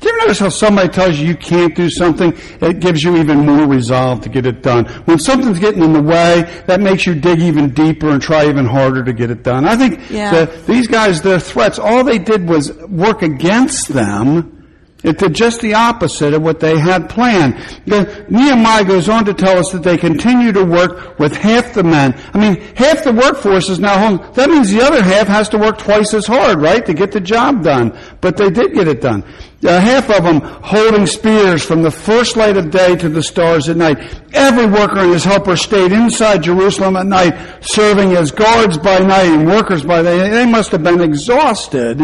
Do 0.00 0.08
you 0.08 0.14
ever 0.14 0.18
notice 0.18 0.38
how 0.38 0.48
somebody 0.48 0.88
tells 0.88 1.18
you 1.18 1.28
you 1.28 1.36
can't 1.36 1.74
do 1.74 1.90
something? 1.90 2.32
It 2.60 2.80
gives 2.80 3.02
you 3.02 3.16
even 3.16 3.46
more 3.46 3.66
resolve 3.66 4.20
to 4.22 4.28
get 4.28 4.46
it 4.46 4.62
done. 4.62 4.86
When 5.04 5.18
something's 5.18 5.58
getting 5.58 5.82
in 5.82 5.92
the 5.92 6.02
way, 6.02 6.62
that 6.66 6.80
makes 6.80 7.06
you 7.06 7.14
dig 7.14 7.40
even 7.40 7.70
deeper 7.70 8.10
and 8.10 8.20
try 8.20 8.48
even 8.48 8.66
harder 8.66 9.04
to 9.04 9.12
get 9.12 9.30
it 9.30 9.42
done. 9.42 9.66
I 9.66 9.76
think 9.76 10.10
yeah. 10.10 10.44
the, 10.44 10.62
these 10.66 10.86
guys, 10.86 11.22
their 11.22 11.40
threats, 11.40 11.78
all 11.78 12.04
they 12.04 12.18
did 12.18 12.48
was 12.48 12.72
work 12.88 13.22
against 13.22 13.88
them 13.88 14.62
it 15.02 15.18
did 15.18 15.34
just 15.34 15.60
the 15.60 15.74
opposite 15.74 16.32
of 16.32 16.42
what 16.42 16.60
they 16.60 16.78
had 16.78 17.10
planned. 17.10 17.54
The, 17.86 18.24
Nehemiah 18.28 18.84
goes 18.84 19.08
on 19.08 19.24
to 19.24 19.34
tell 19.34 19.58
us 19.58 19.72
that 19.72 19.82
they 19.82 19.96
continue 19.96 20.52
to 20.52 20.64
work 20.64 21.18
with 21.18 21.34
half 21.34 21.74
the 21.74 21.82
men. 21.82 22.14
I 22.32 22.38
mean, 22.38 22.60
half 22.76 23.02
the 23.02 23.12
workforce 23.12 23.68
is 23.68 23.80
now 23.80 23.98
home. 23.98 24.32
That 24.34 24.48
means 24.48 24.70
the 24.70 24.82
other 24.82 25.02
half 25.02 25.26
has 25.26 25.48
to 25.50 25.58
work 25.58 25.78
twice 25.78 26.14
as 26.14 26.26
hard, 26.26 26.60
right, 26.60 26.86
to 26.86 26.94
get 26.94 27.10
the 27.10 27.20
job 27.20 27.64
done. 27.64 27.98
But 28.20 28.36
they 28.36 28.50
did 28.50 28.74
get 28.74 28.86
it 28.86 29.00
done. 29.00 29.24
Uh, 29.64 29.80
half 29.80 30.10
of 30.10 30.24
them 30.24 30.40
holding 30.40 31.06
spears 31.06 31.64
from 31.64 31.82
the 31.82 31.90
first 31.90 32.36
light 32.36 32.56
of 32.56 32.70
day 32.70 32.96
to 32.96 33.08
the 33.08 33.22
stars 33.22 33.68
at 33.68 33.76
night. 33.76 33.96
Every 34.32 34.66
worker 34.66 34.98
and 34.98 35.12
his 35.12 35.22
helper 35.22 35.56
stayed 35.56 35.92
inside 35.92 36.42
Jerusalem 36.42 36.96
at 36.96 37.06
night, 37.06 37.58
serving 37.60 38.12
as 38.16 38.32
guards 38.32 38.76
by 38.76 38.98
night 38.98 39.26
and 39.26 39.46
workers 39.46 39.84
by 39.84 40.02
day. 40.02 40.30
They 40.30 40.46
must 40.46 40.72
have 40.72 40.82
been 40.82 41.00
exhausted 41.00 42.00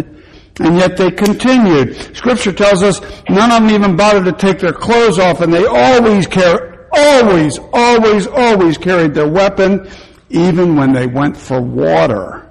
and 0.60 0.76
yet 0.76 0.96
they 0.96 1.10
continued. 1.10 2.16
Scripture 2.16 2.52
tells 2.52 2.82
us 2.82 3.00
none 3.28 3.50
of 3.50 3.62
them 3.62 3.70
even 3.70 3.96
bothered 3.96 4.24
to 4.24 4.32
take 4.32 4.60
their 4.60 4.72
clothes 4.72 5.18
off 5.18 5.40
and 5.40 5.52
they 5.52 5.66
always 5.66 6.28
carried, 6.28 6.78
always, 6.92 7.58
always, 7.72 8.26
always 8.28 8.78
carried 8.78 9.14
their 9.14 9.28
weapon 9.28 9.88
even 10.30 10.76
when 10.76 10.92
they 10.92 11.06
went 11.06 11.36
for 11.36 11.60
water. 11.60 12.47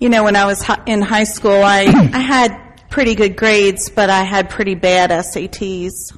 You 0.00 0.08
know, 0.08 0.22
when 0.22 0.36
I 0.36 0.46
was 0.46 0.64
in 0.86 1.02
high 1.02 1.24
school, 1.24 1.60
I, 1.60 1.80
I 2.12 2.20
had 2.20 2.88
pretty 2.88 3.16
good 3.16 3.36
grades, 3.36 3.90
but 3.90 4.10
I 4.10 4.22
had 4.22 4.48
pretty 4.48 4.76
bad 4.76 5.10
SATs. 5.10 6.16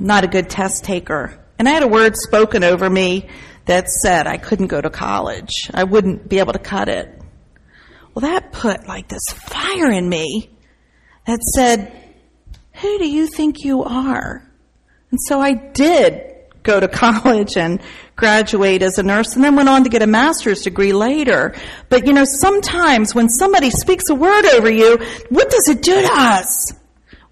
Not 0.00 0.24
a 0.24 0.26
good 0.26 0.50
test 0.50 0.82
taker. 0.82 1.38
And 1.58 1.68
I 1.68 1.72
had 1.72 1.82
a 1.84 1.88
word 1.88 2.16
spoken 2.16 2.64
over 2.64 2.90
me 2.90 3.28
that 3.66 3.88
said 3.88 4.26
I 4.26 4.38
couldn't 4.38 4.66
go 4.66 4.80
to 4.80 4.90
college. 4.90 5.70
I 5.72 5.84
wouldn't 5.84 6.28
be 6.28 6.40
able 6.40 6.52
to 6.52 6.58
cut 6.58 6.88
it. 6.88 7.16
Well, 8.12 8.22
that 8.22 8.50
put 8.50 8.88
like 8.88 9.06
this 9.06 9.28
fire 9.28 9.90
in 9.90 10.08
me 10.08 10.50
that 11.26 11.40
said, 11.54 11.92
Who 12.80 12.98
do 12.98 13.08
you 13.08 13.28
think 13.28 13.62
you 13.62 13.84
are? 13.84 14.42
And 15.12 15.20
so 15.28 15.40
I 15.40 15.52
did 15.52 16.29
go 16.62 16.80
to 16.80 16.88
college 17.04 17.56
and 17.56 17.80
graduate 18.16 18.82
as 18.82 18.98
a 18.98 19.02
nurse 19.02 19.34
and 19.34 19.44
then 19.44 19.56
went 19.56 19.68
on 19.68 19.84
to 19.84 19.90
get 19.90 20.02
a 20.02 20.06
master's 20.06 20.62
degree 20.62 20.92
later. 20.92 21.54
But 21.88 22.06
you 22.06 22.12
know, 22.12 22.24
sometimes 22.24 23.14
when 23.14 23.28
somebody 23.28 23.70
speaks 23.70 24.08
a 24.10 24.14
word 24.14 24.46
over 24.54 24.70
you, 24.70 24.98
what 25.28 25.50
does 25.50 25.68
it 25.68 25.82
do 25.82 26.00
to 26.00 26.10
us? 26.12 26.72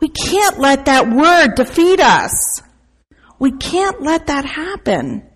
We 0.01 0.09
can't 0.09 0.59
let 0.59 0.87
that 0.87 1.09
word 1.11 1.55
defeat 1.57 2.01
us. 2.01 2.63
We 3.39 3.53
can't 3.53 4.03
let 4.03 4.27
that 4.27 4.45
happen. 4.45 5.29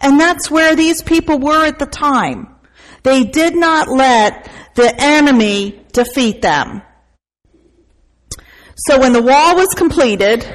And 0.00 0.20
that's 0.20 0.50
where 0.50 0.74
these 0.74 1.02
people 1.02 1.38
were 1.38 1.66
at 1.66 1.78
the 1.78 1.86
time. 1.86 2.54
They 3.02 3.24
did 3.24 3.54
not 3.54 3.88
let 3.88 4.50
the 4.74 4.94
enemy 4.98 5.84
defeat 5.92 6.42
them. 6.42 6.82
So 8.76 9.00
when 9.00 9.12
the 9.12 9.22
wall 9.22 9.56
was 9.56 9.68
completed, 9.74 10.46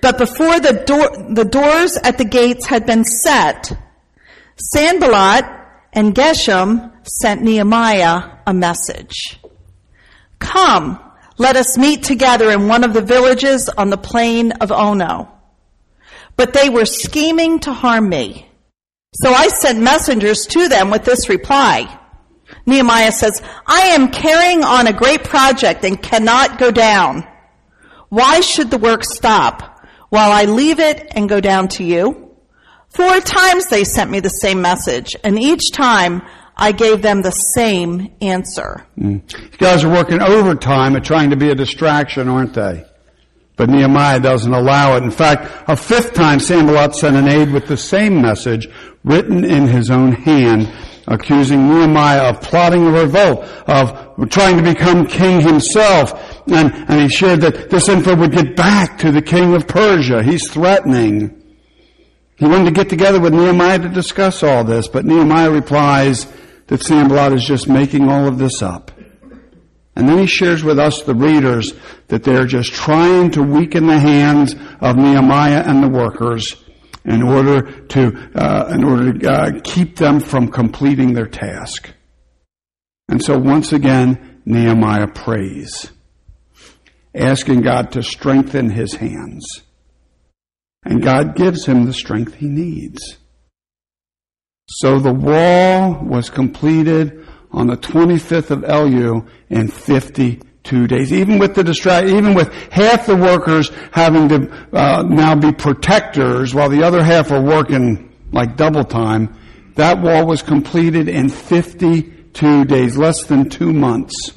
but 0.00 0.18
before 0.18 0.60
the, 0.60 0.84
door, 0.86 1.34
the 1.34 1.44
doors 1.44 1.96
at 1.96 2.18
the 2.18 2.24
gates 2.24 2.66
had 2.66 2.86
been 2.86 3.04
set, 3.04 3.72
Sanballat 4.56 5.44
and 5.92 6.14
Geshem 6.14 6.92
sent 7.06 7.42
Nehemiah 7.42 8.38
a 8.46 8.54
message. 8.54 9.40
Come, 10.38 11.00
let 11.36 11.56
us 11.56 11.76
meet 11.76 12.02
together 12.02 12.50
in 12.50 12.68
one 12.68 12.84
of 12.84 12.92
the 12.92 13.02
villages 13.02 13.68
on 13.68 13.90
the 13.90 13.96
plain 13.96 14.52
of 14.52 14.70
Ono. 14.70 15.32
But 16.36 16.52
they 16.52 16.68
were 16.68 16.84
scheming 16.84 17.60
to 17.60 17.72
harm 17.72 18.08
me. 18.08 18.48
So 19.14 19.32
I 19.32 19.48
sent 19.48 19.80
messengers 19.80 20.46
to 20.46 20.68
them 20.68 20.90
with 20.90 21.04
this 21.04 21.28
reply. 21.28 21.98
Nehemiah 22.66 23.12
says, 23.12 23.42
I 23.66 23.88
am 23.88 24.12
carrying 24.12 24.62
on 24.62 24.86
a 24.86 24.92
great 24.92 25.24
project 25.24 25.84
and 25.84 26.00
cannot 26.00 26.58
go 26.58 26.70
down. 26.70 27.26
Why 28.08 28.40
should 28.40 28.70
the 28.70 28.78
work 28.78 29.04
stop 29.04 29.67
while 30.10 30.32
I 30.32 30.44
leave 30.44 30.80
it 30.80 31.08
and 31.14 31.28
go 31.28 31.40
down 31.40 31.68
to 31.68 31.84
you? 31.84 32.34
Four 32.90 33.20
times 33.20 33.66
they 33.66 33.84
sent 33.84 34.10
me 34.10 34.20
the 34.20 34.28
same 34.28 34.62
message, 34.62 35.14
and 35.22 35.38
each 35.38 35.72
time 35.72 36.22
I 36.56 36.72
gave 36.72 37.02
them 37.02 37.22
the 37.22 37.30
same 37.30 38.12
answer. 38.20 38.86
Mm. 38.98 39.26
These 39.28 39.56
guys 39.58 39.84
are 39.84 39.92
working 39.92 40.20
overtime 40.20 40.96
at 40.96 41.04
trying 41.04 41.30
to 41.30 41.36
be 41.36 41.50
a 41.50 41.54
distraction, 41.54 42.28
aren't 42.28 42.54
they? 42.54 42.84
But 43.56 43.70
Nehemiah 43.70 44.20
doesn't 44.20 44.52
allow 44.52 44.96
it. 44.96 45.02
In 45.02 45.10
fact, 45.10 45.64
a 45.68 45.76
fifth 45.76 46.14
time 46.14 46.40
Sanballat 46.40 46.94
sent 46.94 47.16
an 47.16 47.28
aide 47.28 47.52
with 47.52 47.66
the 47.66 47.76
same 47.76 48.22
message 48.22 48.68
written 49.04 49.44
in 49.44 49.66
his 49.66 49.90
own 49.90 50.12
hand, 50.12 50.72
accusing 51.08 51.68
Nehemiah 51.68 52.30
of 52.30 52.40
plotting 52.40 52.86
a 52.86 52.90
revolt, 52.90 53.44
of 53.66 54.28
trying 54.28 54.58
to 54.58 54.62
become 54.62 55.06
king 55.06 55.40
himself. 55.40 56.46
And, 56.46 56.72
and 56.72 57.00
he 57.00 57.08
shared 57.08 57.40
that 57.40 57.70
this 57.70 57.88
info 57.88 58.14
would 58.14 58.32
get 58.32 58.54
back 58.54 58.98
to 58.98 59.10
the 59.10 59.22
king 59.22 59.54
of 59.54 59.66
Persia. 59.66 60.22
He's 60.22 60.48
threatening. 60.50 61.34
He 62.36 62.44
wanted 62.44 62.66
to 62.66 62.70
get 62.70 62.88
together 62.88 63.20
with 63.20 63.34
Nehemiah 63.34 63.80
to 63.80 63.88
discuss 63.88 64.42
all 64.42 64.62
this, 64.62 64.86
but 64.86 65.04
Nehemiah 65.04 65.50
replies 65.50 66.26
that 66.68 66.82
Sanballat 66.82 67.32
is 67.32 67.44
just 67.44 67.68
making 67.68 68.08
all 68.08 68.28
of 68.28 68.38
this 68.38 68.62
up. 68.62 68.92
And 69.96 70.08
then 70.08 70.18
he 70.18 70.26
shares 70.26 70.62
with 70.62 70.78
us, 70.78 71.02
the 71.02 71.14
readers, 71.14 71.72
that 72.06 72.22
they're 72.22 72.46
just 72.46 72.72
trying 72.72 73.32
to 73.32 73.42
weaken 73.42 73.88
the 73.88 73.98
hands 73.98 74.54
of 74.80 74.96
Nehemiah 74.96 75.64
and 75.66 75.82
the 75.82 75.88
workers 75.88 76.54
in 77.04 77.22
order 77.22 77.62
to, 77.86 78.30
uh, 78.34 78.70
in 78.74 78.84
order 78.84 79.12
to 79.12 79.30
uh, 79.30 79.50
keep 79.64 79.96
them 79.96 80.20
from 80.20 80.48
completing 80.48 81.12
their 81.12 81.26
task. 81.26 81.90
And 83.08 83.22
so 83.22 83.38
once 83.38 83.72
again, 83.72 84.42
Nehemiah 84.44 85.08
prays, 85.08 85.90
asking 87.14 87.62
God 87.62 87.92
to 87.92 88.02
strengthen 88.02 88.70
his 88.70 88.94
hands. 88.94 89.46
And 90.84 91.02
God 91.02 91.36
gives 91.36 91.66
him 91.66 91.84
the 91.84 91.92
strength 91.92 92.34
he 92.34 92.48
needs. 92.48 93.18
So 94.68 94.98
the 94.98 95.12
wall 95.12 96.04
was 96.04 96.30
completed 96.30 97.26
on 97.50 97.68
the 97.68 97.76
25th 97.76 98.50
of 98.50 98.60
Elul 98.60 99.26
in 99.48 99.68
52 100.68 100.86
days. 100.86 101.12
Even 101.12 101.38
with 101.38 101.54
the 101.54 101.64
distract, 101.64 102.08
even 102.08 102.34
with 102.34 102.52
half 102.70 103.06
the 103.06 103.16
workers 103.16 103.70
having 103.92 104.28
to 104.28 104.50
uh, 104.72 105.02
now 105.02 105.34
be 105.34 105.52
protectors 105.52 106.54
while 106.54 106.68
the 106.68 106.82
other 106.82 107.02
half 107.02 107.30
are 107.30 107.42
working 107.42 108.12
like 108.32 108.56
double 108.56 108.84
time, 108.84 109.34
that 109.74 110.00
wall 110.00 110.26
was 110.26 110.42
completed 110.42 111.08
in 111.08 111.28
52 111.28 112.64
days, 112.64 112.96
less 112.96 113.24
than 113.24 113.48
two 113.48 113.72
months. 113.72 114.32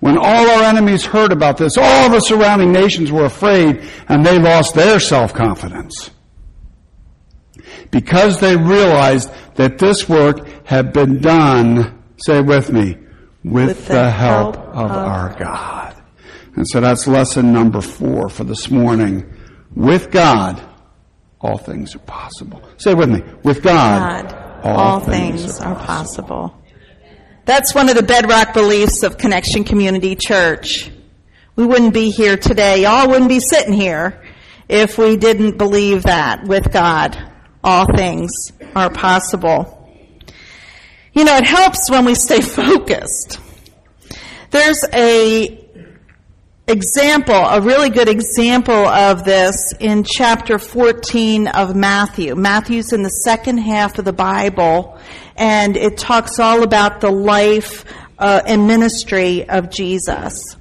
When 0.00 0.18
all 0.18 0.50
our 0.50 0.64
enemies 0.64 1.04
heard 1.04 1.32
about 1.32 1.58
this, 1.58 1.76
all 1.76 2.10
the 2.10 2.20
surrounding 2.20 2.72
nations 2.72 3.12
were 3.12 3.24
afraid 3.24 3.88
and 4.08 4.26
they 4.26 4.38
lost 4.38 4.74
their 4.74 4.98
self-confidence 4.98 6.10
because 7.90 8.40
they 8.40 8.56
realized 8.56 9.30
that 9.54 9.78
this 9.78 10.08
work 10.08 10.66
had 10.66 10.92
been 10.92 11.20
done, 11.20 12.02
say 12.16 12.40
with 12.40 12.72
me, 12.72 12.96
with, 13.44 13.88
the, 13.88 14.10
help, 14.10 14.56
of, 14.56 14.90
our 14.90 15.36
God. 15.38 15.94
And 16.56 16.68
so 16.68 16.80
that's 16.80 17.06
lesson 17.06 17.52
number 17.52 17.80
four 17.80 18.28
for 18.28 18.44
this 18.44 18.70
morning. 18.70 19.32
With 19.74 20.10
God, 20.10 20.62
all 21.40 21.58
things 21.58 21.96
are 21.96 22.00
possible. 22.00 22.62
Say 22.76 22.94
with 22.94 23.10
me. 23.10 23.22
With 23.42 23.62
God, 23.62 24.28
God 24.28 24.64
all, 24.64 24.76
all, 24.76 25.00
things, 25.00 25.42
things 25.42 25.60
are, 25.60 25.74
possible. 25.74 26.48
possible. 26.48 26.62
That's 27.44 27.74
one 27.74 27.88
of 27.88 27.96
the 27.96 28.02
bedrock 28.02 28.54
beliefs 28.54 29.02
of 29.02 29.18
Connection 29.18 29.64
Community 29.64 30.14
Church. 30.14 30.90
We 31.56 31.66
wouldn't 31.66 31.92
be 31.92 32.10
here 32.10 32.36
today. 32.36 32.82
Y'all 32.82 33.08
wouldn't 33.08 33.28
be 33.28 33.40
sitting 33.40 33.72
here 33.72 34.22
if 34.68 34.96
we 34.96 35.16
didn't 35.16 35.58
believe 35.58 36.04
that 36.04 36.44
with 36.44 36.72
God 36.72 37.30
all 37.64 37.86
things 37.94 38.30
are 38.74 38.90
possible. 38.90 39.81
You 41.14 41.24
know, 41.24 41.36
it 41.36 41.44
helps 41.44 41.90
when 41.90 42.04
we 42.04 42.14
stay 42.14 42.40
focused. 42.40 43.38
There's 44.50 44.84
a 44.92 45.62
example, 46.66 47.34
a 47.34 47.60
really 47.60 47.90
good 47.90 48.08
example 48.08 48.86
of 48.86 49.24
this 49.24 49.74
in 49.78 50.04
chapter 50.04 50.58
14 50.58 51.48
of 51.48 51.76
Matthew. 51.76 52.34
Matthew's 52.34 52.92
in 52.92 53.02
the 53.02 53.10
second 53.10 53.58
half 53.58 53.98
of 53.98 54.04
the 54.04 54.12
Bible, 54.12 54.98
and 55.36 55.76
it 55.76 55.98
talks 55.98 56.38
all 56.38 56.62
about 56.62 57.00
the 57.00 57.10
life 57.10 57.84
uh, 58.18 58.40
and 58.46 58.66
ministry 58.66 59.48
of 59.48 59.70
Jesus. 59.70 60.56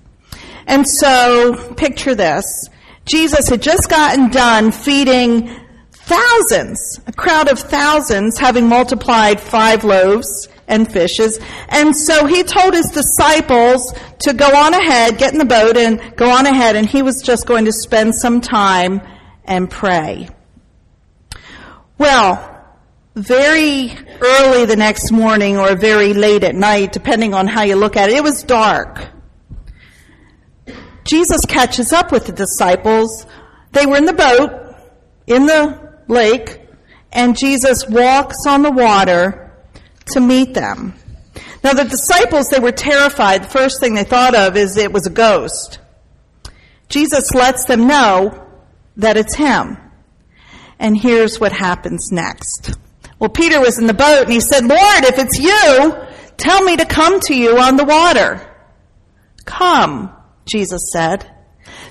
And 0.68 0.88
so, 0.88 1.74
picture 1.76 2.16
this. 2.16 2.70
Jesus 3.06 3.50
had 3.50 3.62
just 3.62 3.90
gotten 3.90 4.30
done 4.30 4.72
feeding 4.72 5.56
thousands, 6.12 7.00
a 7.08 7.13
crowd 7.13 7.50
of 7.50 7.58
thousands, 7.58 8.38
having 8.38 8.67
multiplied 8.67 9.39
five 9.39 9.84
loaves 9.86 10.50
and 10.67 10.91
fishes. 10.91 11.39
And 11.69 11.95
so 11.95 12.26
he 12.26 12.43
told 12.43 12.74
his 12.74 12.88
disciples 12.88 13.93
to 14.19 14.34
go 14.34 14.45
on 14.45 14.74
ahead, 14.74 15.17
get 15.17 15.32
in 15.32 15.39
the 15.39 15.45
boat 15.45 15.78
and 15.78 16.15
go 16.17 16.30
on 16.30 16.45
ahead, 16.45 16.76
and 16.76 16.88
he 16.88 17.02
was 17.02 17.21
just 17.21 17.47
going 17.47 17.65
to 17.65 17.71
spend 17.71 18.15
some 18.15 18.41
time 18.41 19.02
and 19.45 19.69
pray. 19.69 20.30
Well, 21.97 22.47
very 23.15 23.93
early 24.21 24.65
the 24.65 24.76
next 24.76 25.12
morning 25.12 25.58
or 25.58 25.76
very 25.76 26.13
late 26.13 26.43
at 26.43 26.56
night, 26.56 26.91
depending 26.91 27.34
on 27.34 27.47
how 27.47 27.63
you 27.63 27.76
look 27.76 27.95
at 27.95 28.10
it, 28.10 28.17
it 28.17 28.24
was 28.24 28.43
dark. 28.43 29.08
Jesus 31.06 31.45
catches 31.45 31.93
up 31.93 32.12
with 32.12 32.26
the 32.26 32.34
disciples. 32.34 33.26
They 33.71 33.86
were 33.86 33.97
in 33.97 34.06
the 34.06 34.13
boat, 34.13 34.76
in 35.28 35.45
the 35.45 35.81
lake, 36.12 36.62
and 37.12 37.38
Jesus 37.38 37.88
walks 37.88 38.45
on 38.45 38.62
the 38.62 38.71
water 38.71 39.52
to 40.13 40.19
meet 40.19 40.54
them. 40.54 40.93
Now, 41.63 41.74
the 41.74 41.86
disciples, 41.86 42.50
they 42.50 42.60
were 42.60 42.71
terrified. 42.71 43.43
The 43.43 43.50
first 43.50 43.80
thing 43.80 43.93
they 43.93 44.04
thought 44.04 44.36
of 44.36 44.58
is 44.58 44.78
it 44.78 44.91
was 44.91 45.08
a 45.08 45.12
ghost. 45.12 45.80
Jesus 46.89 47.34
lets 47.34 47.65
them 47.65 47.88
know 47.88 48.47
that 48.97 49.17
it's 49.17 49.36
him. 49.36 49.78
And 50.80 50.97
here's 50.97 51.39
what 51.39 51.52
happens 51.52 52.12
next. 52.12 52.76
Well, 53.19 53.30
Peter 53.30 53.60
was 53.60 53.78
in 53.78 53.86
the 53.86 53.93
boat 53.93 54.24
and 54.24 54.32
he 54.32 54.39
said, 54.39 54.65
Lord, 54.65 55.04
if 55.06 55.19
it's 55.19 55.38
you, 55.39 55.95
tell 56.38 56.63
me 56.63 56.78
to 56.78 56.86
come 56.86 57.19
to 57.21 57.36
you 57.36 57.60
on 57.60 57.76
the 57.76 57.86
water. 57.86 58.47
Come, 59.45 60.12
Jesus 60.45 60.91
said. 60.91 61.30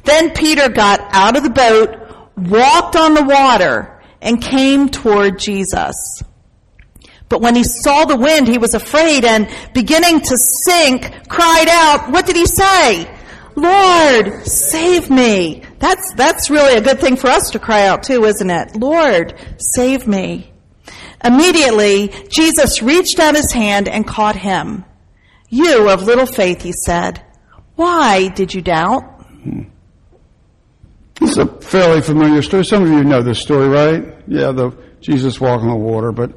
Then 0.05 0.33
Peter 0.33 0.69
got 0.69 1.01
out 1.13 1.37
of 1.37 1.45
the 1.45 1.51
boat, 1.51 2.33
walked 2.37 2.97
on 2.97 3.15
the 3.15 3.23
water, 3.23 4.00
and 4.21 4.43
came 4.43 4.89
toward 4.89 5.39
Jesus. 5.39 6.23
But 7.29 7.41
when 7.41 7.55
he 7.55 7.65
saw 7.65 8.05
the 8.05 8.17
wind, 8.17 8.49
he 8.49 8.59
was 8.59 8.75
afraid 8.75 9.25
and 9.25 9.49
beginning 9.73 10.21
to 10.23 10.37
sink, 10.37 11.29
cried 11.29 11.69
out, 11.69 12.11
what 12.11 12.27
did 12.27 12.37
he 12.37 12.47
say? 12.47 13.17
Lord, 13.55 14.47
save 14.47 15.11
me. 15.11 15.63
That's, 15.79 16.13
that's 16.15 16.51
really 16.51 16.77
a 16.77 16.81
good 16.81 17.01
thing 17.01 17.17
for 17.17 17.29
us 17.29 17.51
to 17.51 17.59
cry 17.59 17.87
out 17.87 18.03
too, 18.03 18.25
isn't 18.25 18.51
it? 18.51 18.77
Lord, 18.77 19.35
save 19.59 20.07
me. 20.07 20.53
Immediately, 21.23 22.09
Jesus 22.29 22.83
reached 22.83 23.19
out 23.19 23.37
his 23.37 23.53
hand 23.53 23.89
and 23.89 24.07
caught 24.07 24.37
him. 24.37 24.85
You 25.49 25.89
of 25.91 26.03
little 26.03 26.27
faith, 26.27 26.63
he 26.63 26.73
said, 26.73 27.25
why 27.77 28.29
did 28.29 28.53
you 28.53 28.61
doubt? 28.61 29.03
Hmm. 29.43 29.63
It's 31.21 31.37
a 31.37 31.47
fairly 31.47 32.01
familiar 32.01 32.43
story. 32.43 32.65
Some 32.65 32.83
of 32.83 32.89
you 32.89 33.05
know 33.05 33.23
this 33.23 33.41
story, 33.41 33.69
right? 33.69 34.15
Yeah, 34.27 34.53
the 34.53 34.73
Jesus 35.01 35.41
walking 35.41 35.69
on 35.69 35.79
the 35.79 35.85
water. 35.85 36.13
But 36.13 36.33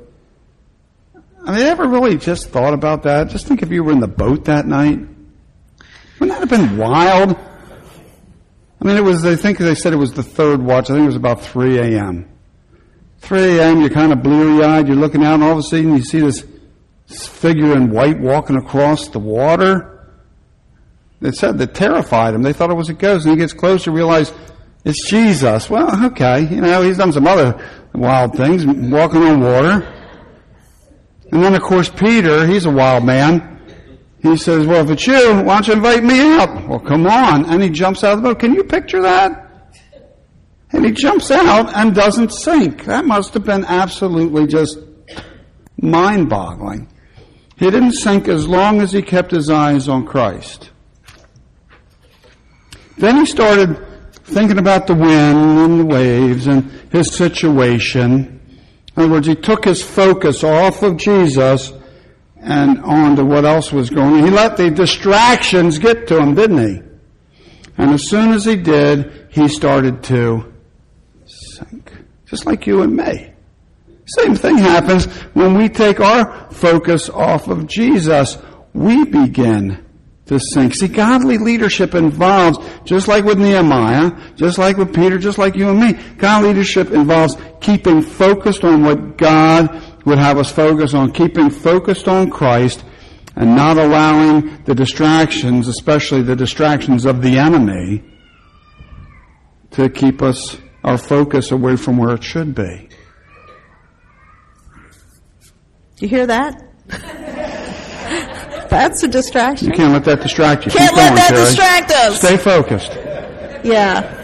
I 1.46 1.52
mean, 1.52 1.62
ever 1.62 1.88
really 1.88 2.17
just 2.17 2.50
thought 2.50 2.74
about 2.74 3.04
that? 3.04 3.30
Just 3.30 3.48
think 3.48 3.62
if 3.62 3.69
you 3.69 3.84
were 3.84 3.91
in 3.91 4.00
the 4.00 4.08
boat 4.08 4.46
that 4.46 4.65
night. 4.65 5.00
Wouldn't 6.19 6.39
that 6.39 6.39
have 6.39 6.50
been 6.50 6.78
wild? 6.78 7.38
I 8.82 8.86
mean, 8.86 8.98
it 8.98 9.04
was. 9.04 9.26
I 9.26 9.36
think 9.36 9.58
they 9.58 9.76
said 9.76 9.93
it 9.93 9.98
was 9.98 10.13
the 10.13 10.24
third 10.24 10.62
watch. 10.62 10.89
I 10.89 10.93
think 10.93 11.04
it 11.04 11.08
was 11.08 11.15
about 11.15 11.41
3 11.41 11.78
a.m. 11.78 12.30
3 13.19 13.58
a.m. 13.58 13.80
You're 13.80 13.89
kind 13.89 14.12
of 14.12 14.22
bleary-eyed. 14.22 14.88
You're 14.88 14.98
looking 14.98 15.24
out, 15.24 15.36
and 15.36 15.43
all 15.43 15.54
of 15.54 15.60
a 15.60 15.63
sudden 15.63 15.96
you 15.96 16.04
see 16.04 16.19
this, 16.19 16.46
figure 17.08 17.76
in 17.76 17.91
white 17.91 18.19
walking 18.19 18.58
across 18.58 19.08
the 19.08 19.19
water. 19.19 19.89
It 21.22 21.36
said 21.36 21.58
that 21.60 21.74
terrified 21.74 22.34
him. 22.34 22.43
They 22.43 22.52
thought 22.52 22.69
it 22.69 22.76
was 22.76 22.89
a 22.89 22.93
ghost, 22.93 23.26
and 23.26 23.34
he 23.34 23.38
gets 23.38 23.54
closer, 23.54 23.91
realized 23.91 24.34
it's 24.86 25.10
Jesus. 25.10 25.69
Well, 25.69 26.06
okay. 26.08 26.41
You 26.41 26.62
know, 26.62 26.82
he's 26.82 26.98
done 26.98 27.12
some 27.12 27.28
other 27.28 27.60
wild 27.93 28.36
things, 28.36 28.65
walking 28.65 29.24
on 29.24 29.39
water. 29.39 29.82
And 31.32 31.43
then, 31.43 31.56
of 31.56 31.62
course, 31.62 31.89
Peter, 31.89 32.46
he's 32.46 32.65
a 32.65 32.72
wild 32.72 33.06
man. 33.06 33.62
He 34.22 34.38
says, 34.38 34.65
well, 34.65 34.84
if 34.84 34.89
it's 34.91 35.08
you, 35.08 35.41
why 35.41 35.56
don't 35.56 35.67
you 35.67 35.74
invite 35.74 36.04
me 36.04 36.19
out? 36.19 36.67
Well, 36.67 36.80
come 36.80 37.08
on. 37.08 37.46
And 37.46 37.62
he 37.62 37.69
jumps 37.69 38.04
out 38.04 38.13
of 38.13 38.24
the 38.24 38.30
boat. 38.30 38.39
Can 38.39 38.54
you 38.54 38.63
picture 38.63 39.02
that? 39.02 39.41
And 40.72 40.86
he 40.86 40.91
jumps 40.91 41.30
out 41.30 41.76
and 41.76 41.93
doesn't 41.93 42.32
sink. 42.32 42.86
That 42.86 43.06
must 43.06 43.34
have 43.36 43.43
been 43.43 43.65
absolutely 43.65 44.48
just 44.48 44.80
mind 45.80 46.30
boggling. 46.30 46.88
He 47.58 47.69
didn't 47.69 47.93
sink 47.93 48.28
as 48.28 48.48
long 48.48 48.82
as 48.82 48.91
he 48.91 49.02
kept 49.02 49.32
his 49.32 49.50
eyes 49.50 49.88
on 49.88 50.06
Christ. 50.06 50.72
Then 52.98 53.17
he 53.17 53.26
started 53.26 53.92
thinking 54.34 54.58
about 54.58 54.88
the 54.88 54.96
wind 54.96 55.60
and 55.60 55.80
the 55.80 55.86
waves 55.86 56.48
and 56.48 56.69
his 56.91 57.13
situation. 57.13 58.39
In 58.96 59.04
other 59.04 59.12
words, 59.12 59.28
he 59.28 59.36
took 59.36 59.65
his 59.65 59.82
focus 59.82 60.43
off 60.43 60.84
of 60.84 60.98
Jesus 60.98 61.74
and 62.38 62.80
on 62.82 63.15
to 63.15 63.26
what 63.26 63.46
else 63.46 63.72
was 63.72 63.89
going 63.89 64.15
on. 64.15 64.24
He 64.26 64.30
let 64.30 64.58
the 64.58 64.69
distractions 64.69 65.80
get 65.80 66.08
to 66.08 66.19
him, 66.19 66.36
didn't 66.36 66.58
he? 66.58 66.82
And 67.78 67.91
as 67.91 68.10
soon 68.10 68.34
as 68.34 68.46
he 68.46 68.56
did, 68.56 69.28
he 69.32 69.48
started 69.48 70.04
to 70.04 70.54
sink. 71.26 71.91
Just 72.26 72.46
like 72.46 72.67
you 72.67 72.82
and 72.82 72.96
me. 72.96 73.32
Same 74.06 74.36
thing 74.36 74.58
happens 74.58 75.06
when 75.34 75.58
we 75.58 75.69
take 75.69 76.00
our 76.00 76.52
focus 76.52 77.10
off 77.10 77.48
of 77.48 77.67
Jesus. 77.67 78.38
We 78.74 79.06
begin 79.06 79.83
to 80.26 80.40
sink. 80.40 80.74
See, 80.74 80.88
godly 80.88 81.38
leadership 81.38 81.96
involves, 81.96 82.58
just 82.86 83.08
like 83.08 83.26
with 83.26 83.38
Nehemiah, 83.38 84.12
just 84.36 84.58
like 84.58 84.78
with 84.78 84.96
Peter, 84.96 85.18
just 85.18 85.38
like 85.38 85.56
you 85.56 85.70
and 85.70 85.80
me, 85.80 85.94
godly 86.18 86.50
leadership 86.50 86.92
involves 86.92 87.36
keeping 87.60 88.02
focused 88.02 88.64
on 88.64 88.84
what 88.84 89.18
God 89.18 89.84
would 90.06 90.18
have 90.18 90.38
us 90.38 90.52
focus 90.52 90.94
on, 90.94 91.12
keeping 91.12 91.50
focused 91.50 92.08
on 92.08 92.30
Christ, 92.30 92.84
and 93.36 93.56
not 93.56 93.78
allowing 93.78 94.64
the 94.64 94.76
distractions, 94.76 95.68
especially 95.68 96.22
the 96.22 96.36
distractions 96.36 97.06
of 97.06 97.22
the 97.22 97.38
enemy, 97.38 98.04
to 99.72 99.90
keep 99.90 100.22
us, 100.22 100.58
our 100.84 100.98
focus 100.98 101.52
away 101.52 101.76
from 101.76 101.98
where 101.98 102.14
it 102.14 102.24
should 102.24 102.54
be. 102.54 102.90
You 106.00 106.08
hear 106.08 106.28
that? 106.28 106.62
That's 108.74 109.04
a 109.04 109.08
distraction. 109.08 109.68
You 109.68 109.74
can't 109.74 109.94
let 109.94 110.04
that 110.06 110.22
distract 110.22 110.66
you. 110.66 110.72
Can't 110.72 110.90
Keep 110.90 110.98
let 110.98 111.10
going, 111.10 111.16
that 111.16 111.30
Terry. 111.30 111.46
distract 111.46 111.92
us. 111.92 112.18
Stay 112.18 112.38
focused. 112.38 112.92
Yeah. 113.64 114.20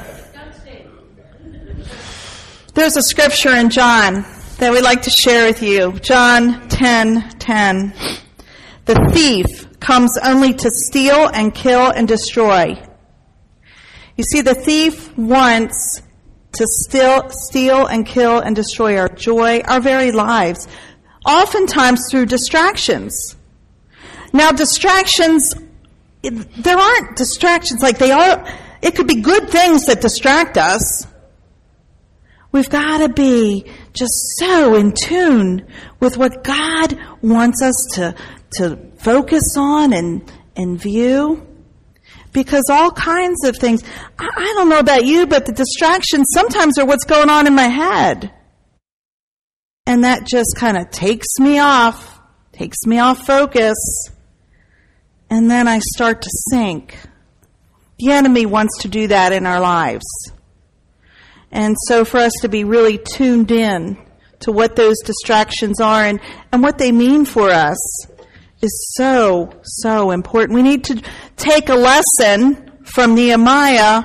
There's 2.73 2.97
a 2.97 3.03
scripture 3.03 3.53
in 3.55 3.69
John 3.69 4.25
that 4.57 4.71
we'd 4.71 4.81
like 4.83 5.03
to 5.03 5.11
share 5.11 5.45
with 5.47 5.61
you. 5.61 5.99
John 5.99 6.67
10, 6.67 7.29
10. 7.37 7.93
The 8.85 9.11
thief 9.13 9.79
comes 9.79 10.17
only 10.17 10.53
to 10.55 10.71
steal 10.71 11.27
and 11.27 11.53
kill 11.53 11.91
and 11.91 12.07
destroy. 12.07 12.81
You 14.17 14.23
see, 14.23 14.41
the 14.41 14.55
thief 14.55 15.15
wants 15.15 16.01
to 16.53 16.65
steal, 16.67 17.29
steal 17.29 17.85
and 17.85 18.03
kill 18.03 18.39
and 18.39 18.55
destroy 18.55 18.97
our 18.97 19.09
joy, 19.09 19.61
our 19.61 19.79
very 19.79 20.11
lives, 20.11 20.67
oftentimes 21.23 22.01
through 22.09 22.25
distractions. 22.25 23.35
Now, 24.33 24.51
distractions, 24.51 25.55
there 26.21 26.77
aren't 26.77 27.17
distractions 27.17 27.81
like 27.81 27.97
they 27.97 28.11
are, 28.11 28.47
it 28.81 28.95
could 28.95 29.07
be 29.07 29.21
good 29.21 29.49
things 29.49 29.85
that 29.85 30.01
distract 30.01 30.57
us. 30.57 31.07
We've 32.51 32.69
got 32.69 32.99
to 32.99 33.09
be 33.09 33.65
just 33.93 34.13
so 34.37 34.75
in 34.75 34.93
tune 34.93 35.67
with 35.99 36.17
what 36.17 36.43
God 36.43 36.97
wants 37.21 37.61
us 37.61 37.75
to, 37.93 38.15
to 38.53 38.77
focus 38.97 39.55
on 39.57 39.93
and, 39.93 40.31
and 40.55 40.81
view. 40.81 41.45
Because 42.31 42.63
all 42.69 42.91
kinds 42.91 43.43
of 43.45 43.57
things, 43.57 43.83
I, 44.17 44.29
I 44.35 44.53
don't 44.55 44.69
know 44.69 44.79
about 44.79 45.05
you, 45.05 45.27
but 45.27 45.45
the 45.45 45.51
distractions 45.51 46.27
sometimes 46.33 46.77
are 46.77 46.85
what's 46.85 47.05
going 47.05 47.29
on 47.29 47.47
in 47.47 47.55
my 47.55 47.67
head. 47.67 48.31
And 49.85 50.03
that 50.03 50.25
just 50.25 50.55
kind 50.55 50.77
of 50.77 50.91
takes 50.91 51.27
me 51.39 51.59
off, 51.59 52.19
takes 52.51 52.77
me 52.85 52.99
off 52.99 53.25
focus. 53.25 53.77
And 55.29 55.49
then 55.49 55.67
I 55.67 55.79
start 55.79 56.21
to 56.23 56.29
sink. 56.51 56.97
The 57.99 58.11
enemy 58.11 58.45
wants 58.45 58.81
to 58.81 58.87
do 58.87 59.07
that 59.07 59.31
in 59.33 59.45
our 59.45 59.59
lives. 59.59 60.05
And 61.51 61.75
so 61.87 62.05
for 62.05 62.17
us 62.17 62.33
to 62.41 62.49
be 62.49 62.63
really 62.63 62.97
tuned 62.97 63.51
in 63.51 63.97
to 64.41 64.51
what 64.51 64.75
those 64.75 64.97
distractions 65.03 65.81
are 65.81 66.03
and, 66.03 66.19
and 66.51 66.61
what 66.61 66.77
they 66.77 66.91
mean 66.91 67.25
for 67.25 67.49
us 67.49 67.77
is 68.61 68.93
so, 68.95 69.51
so 69.63 70.11
important. 70.11 70.55
We 70.55 70.63
need 70.63 70.85
to 70.85 71.01
take 71.37 71.69
a 71.69 71.75
lesson 71.75 72.71
from 72.83 73.15
Nehemiah 73.15 74.03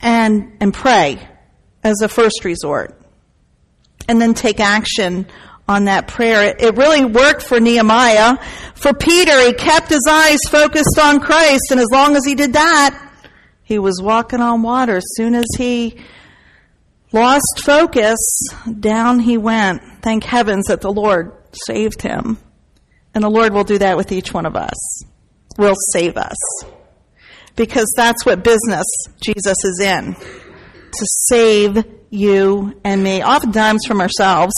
and, 0.00 0.56
and 0.60 0.72
pray 0.72 1.26
as 1.82 2.00
a 2.02 2.08
first 2.08 2.44
resort. 2.44 2.94
And 4.08 4.20
then 4.20 4.34
take 4.34 4.60
action 4.60 5.26
on 5.68 5.84
that 5.84 6.08
prayer. 6.08 6.56
It, 6.58 6.76
really 6.76 7.04
worked 7.04 7.42
for 7.42 7.60
Nehemiah. 7.60 8.38
For 8.74 8.94
Peter, 8.94 9.38
he 9.40 9.52
kept 9.52 9.90
his 9.90 10.06
eyes 10.08 10.38
focused 10.48 10.98
on 11.00 11.20
Christ, 11.20 11.70
and 11.70 11.78
as 11.78 11.88
long 11.92 12.16
as 12.16 12.24
he 12.24 12.34
did 12.34 12.54
that, 12.54 13.04
he 13.62 13.78
was 13.78 14.00
walking 14.02 14.40
on 14.40 14.62
water. 14.62 14.96
As 14.96 15.04
soon 15.14 15.34
as 15.34 15.46
he 15.56 15.98
lost 17.12 17.62
focus, 17.62 18.18
down 18.80 19.20
he 19.20 19.36
went. 19.36 19.82
Thank 20.02 20.24
heavens 20.24 20.66
that 20.66 20.80
the 20.80 20.92
Lord 20.92 21.32
saved 21.66 22.00
him. 22.00 22.38
And 23.14 23.22
the 23.22 23.28
Lord 23.28 23.52
will 23.52 23.64
do 23.64 23.78
that 23.78 23.96
with 23.96 24.12
each 24.12 24.32
one 24.32 24.46
of 24.46 24.56
us. 24.56 25.04
Will 25.58 25.74
save 25.92 26.16
us. 26.16 26.36
Because 27.56 27.92
that's 27.96 28.24
what 28.24 28.44
business 28.44 28.86
Jesus 29.20 29.56
is 29.64 29.80
in. 29.82 30.14
To 30.14 31.06
save 31.28 31.84
you 32.10 32.80
and 32.84 33.02
me, 33.02 33.22
oftentimes 33.22 33.80
from 33.86 34.00
ourselves. 34.00 34.54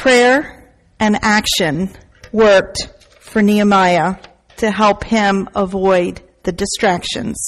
Prayer 0.00 0.72
and 0.98 1.18
action 1.20 1.90
worked 2.32 2.88
for 3.20 3.42
Nehemiah 3.42 4.16
to 4.56 4.70
help 4.70 5.04
him 5.04 5.46
avoid 5.54 6.22
the 6.42 6.52
distractions. 6.52 7.38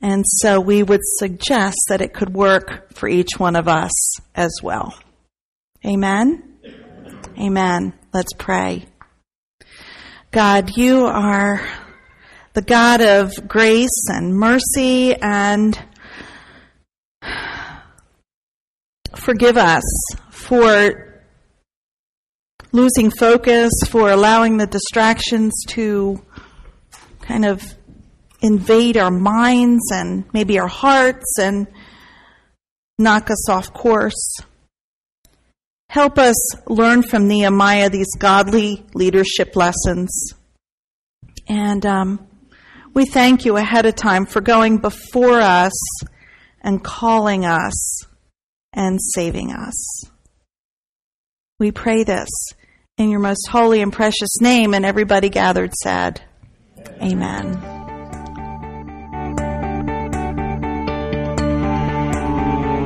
And 0.00 0.24
so 0.26 0.58
we 0.58 0.82
would 0.82 1.02
suggest 1.02 1.76
that 1.90 2.00
it 2.00 2.14
could 2.14 2.32
work 2.32 2.94
for 2.94 3.10
each 3.10 3.32
one 3.36 3.56
of 3.56 3.68
us 3.68 3.92
as 4.34 4.60
well. 4.62 4.98
Amen? 5.84 6.60
Amen. 7.38 7.92
Let's 8.14 8.32
pray. 8.32 8.86
God, 10.30 10.78
you 10.78 11.04
are 11.04 11.60
the 12.54 12.62
God 12.62 13.02
of 13.02 13.46
grace 13.46 14.06
and 14.08 14.34
mercy 14.34 15.14
and 15.14 15.78
forgive 19.14 19.58
us 19.58 19.84
for 20.30 21.07
losing 22.72 23.10
focus, 23.10 23.72
for 23.88 24.10
allowing 24.10 24.56
the 24.56 24.66
distractions 24.66 25.64
to 25.68 26.22
kind 27.20 27.44
of 27.44 27.62
invade 28.40 28.96
our 28.96 29.10
minds 29.10 29.90
and 29.92 30.24
maybe 30.32 30.58
our 30.58 30.68
hearts 30.68 31.38
and 31.40 31.66
knock 32.98 33.30
us 33.30 33.48
off 33.48 33.72
course. 33.72 34.36
Help 35.88 36.18
us 36.18 36.36
learn 36.66 37.02
from 37.02 37.26
Nehemiah 37.26 37.88
these 37.88 38.14
godly 38.18 38.84
leadership 38.94 39.56
lessons. 39.56 40.34
And 41.48 41.84
um, 41.86 42.26
we 42.92 43.06
thank 43.06 43.44
you 43.44 43.56
ahead 43.56 43.86
of 43.86 43.94
time 43.94 44.26
for 44.26 44.40
going 44.40 44.78
before 44.78 45.40
us 45.40 45.72
and 46.60 46.84
calling 46.84 47.46
us 47.46 48.02
and 48.74 48.98
saving 49.14 49.52
us. 49.52 50.04
We 51.58 51.72
pray 51.72 52.04
this 52.04 52.28
in 52.98 53.08
your 53.10 53.20
most 53.20 53.46
holy 53.48 53.80
and 53.80 53.92
precious 53.92 54.40
name, 54.40 54.74
and 54.74 54.84
everybody 54.84 55.30
gathered 55.30 55.72
said, 55.74 56.20
Amen. 57.00 57.54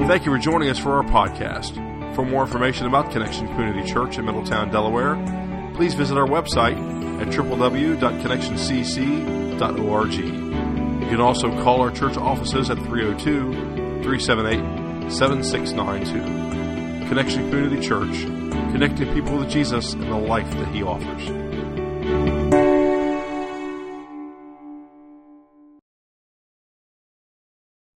Thank 0.07 0.27
you 0.27 0.33
for 0.33 0.38
joining 0.38 0.68
us 0.68 0.79
for 0.79 0.92
our 0.92 1.05
podcast. 1.05 1.75
For 2.14 2.27
more 2.27 2.42
information 2.42 2.87
about 2.87 3.11
Connection 3.11 3.46
Community 3.48 3.90
Church 3.90 4.18
in 4.18 4.27
Middletown, 4.27 4.70
Delaware, 4.70 5.16
please 5.75 5.94
visit 5.94 6.18
our 6.18 6.27
website 6.27 6.77
at 7.22 7.29
www.connectioncc.org. 7.29 10.12
You 10.12 11.09
can 11.09 11.20
also 11.20 11.48
call 11.62 11.81
our 11.81 11.90
church 11.90 12.18
offices 12.18 12.68
at 12.68 12.77
302 12.77 13.53
378 14.03 15.11
7692. 15.11 16.62
Connection 17.12 17.51
Community 17.51 17.87
Church, 17.87 18.22
connecting 18.72 19.12
people 19.12 19.37
with 19.37 19.51
Jesus 19.51 19.92
and 19.92 20.05
the 20.05 20.16
life 20.16 20.51
that 20.53 20.68
He 20.68 20.83
offers. 20.83 22.62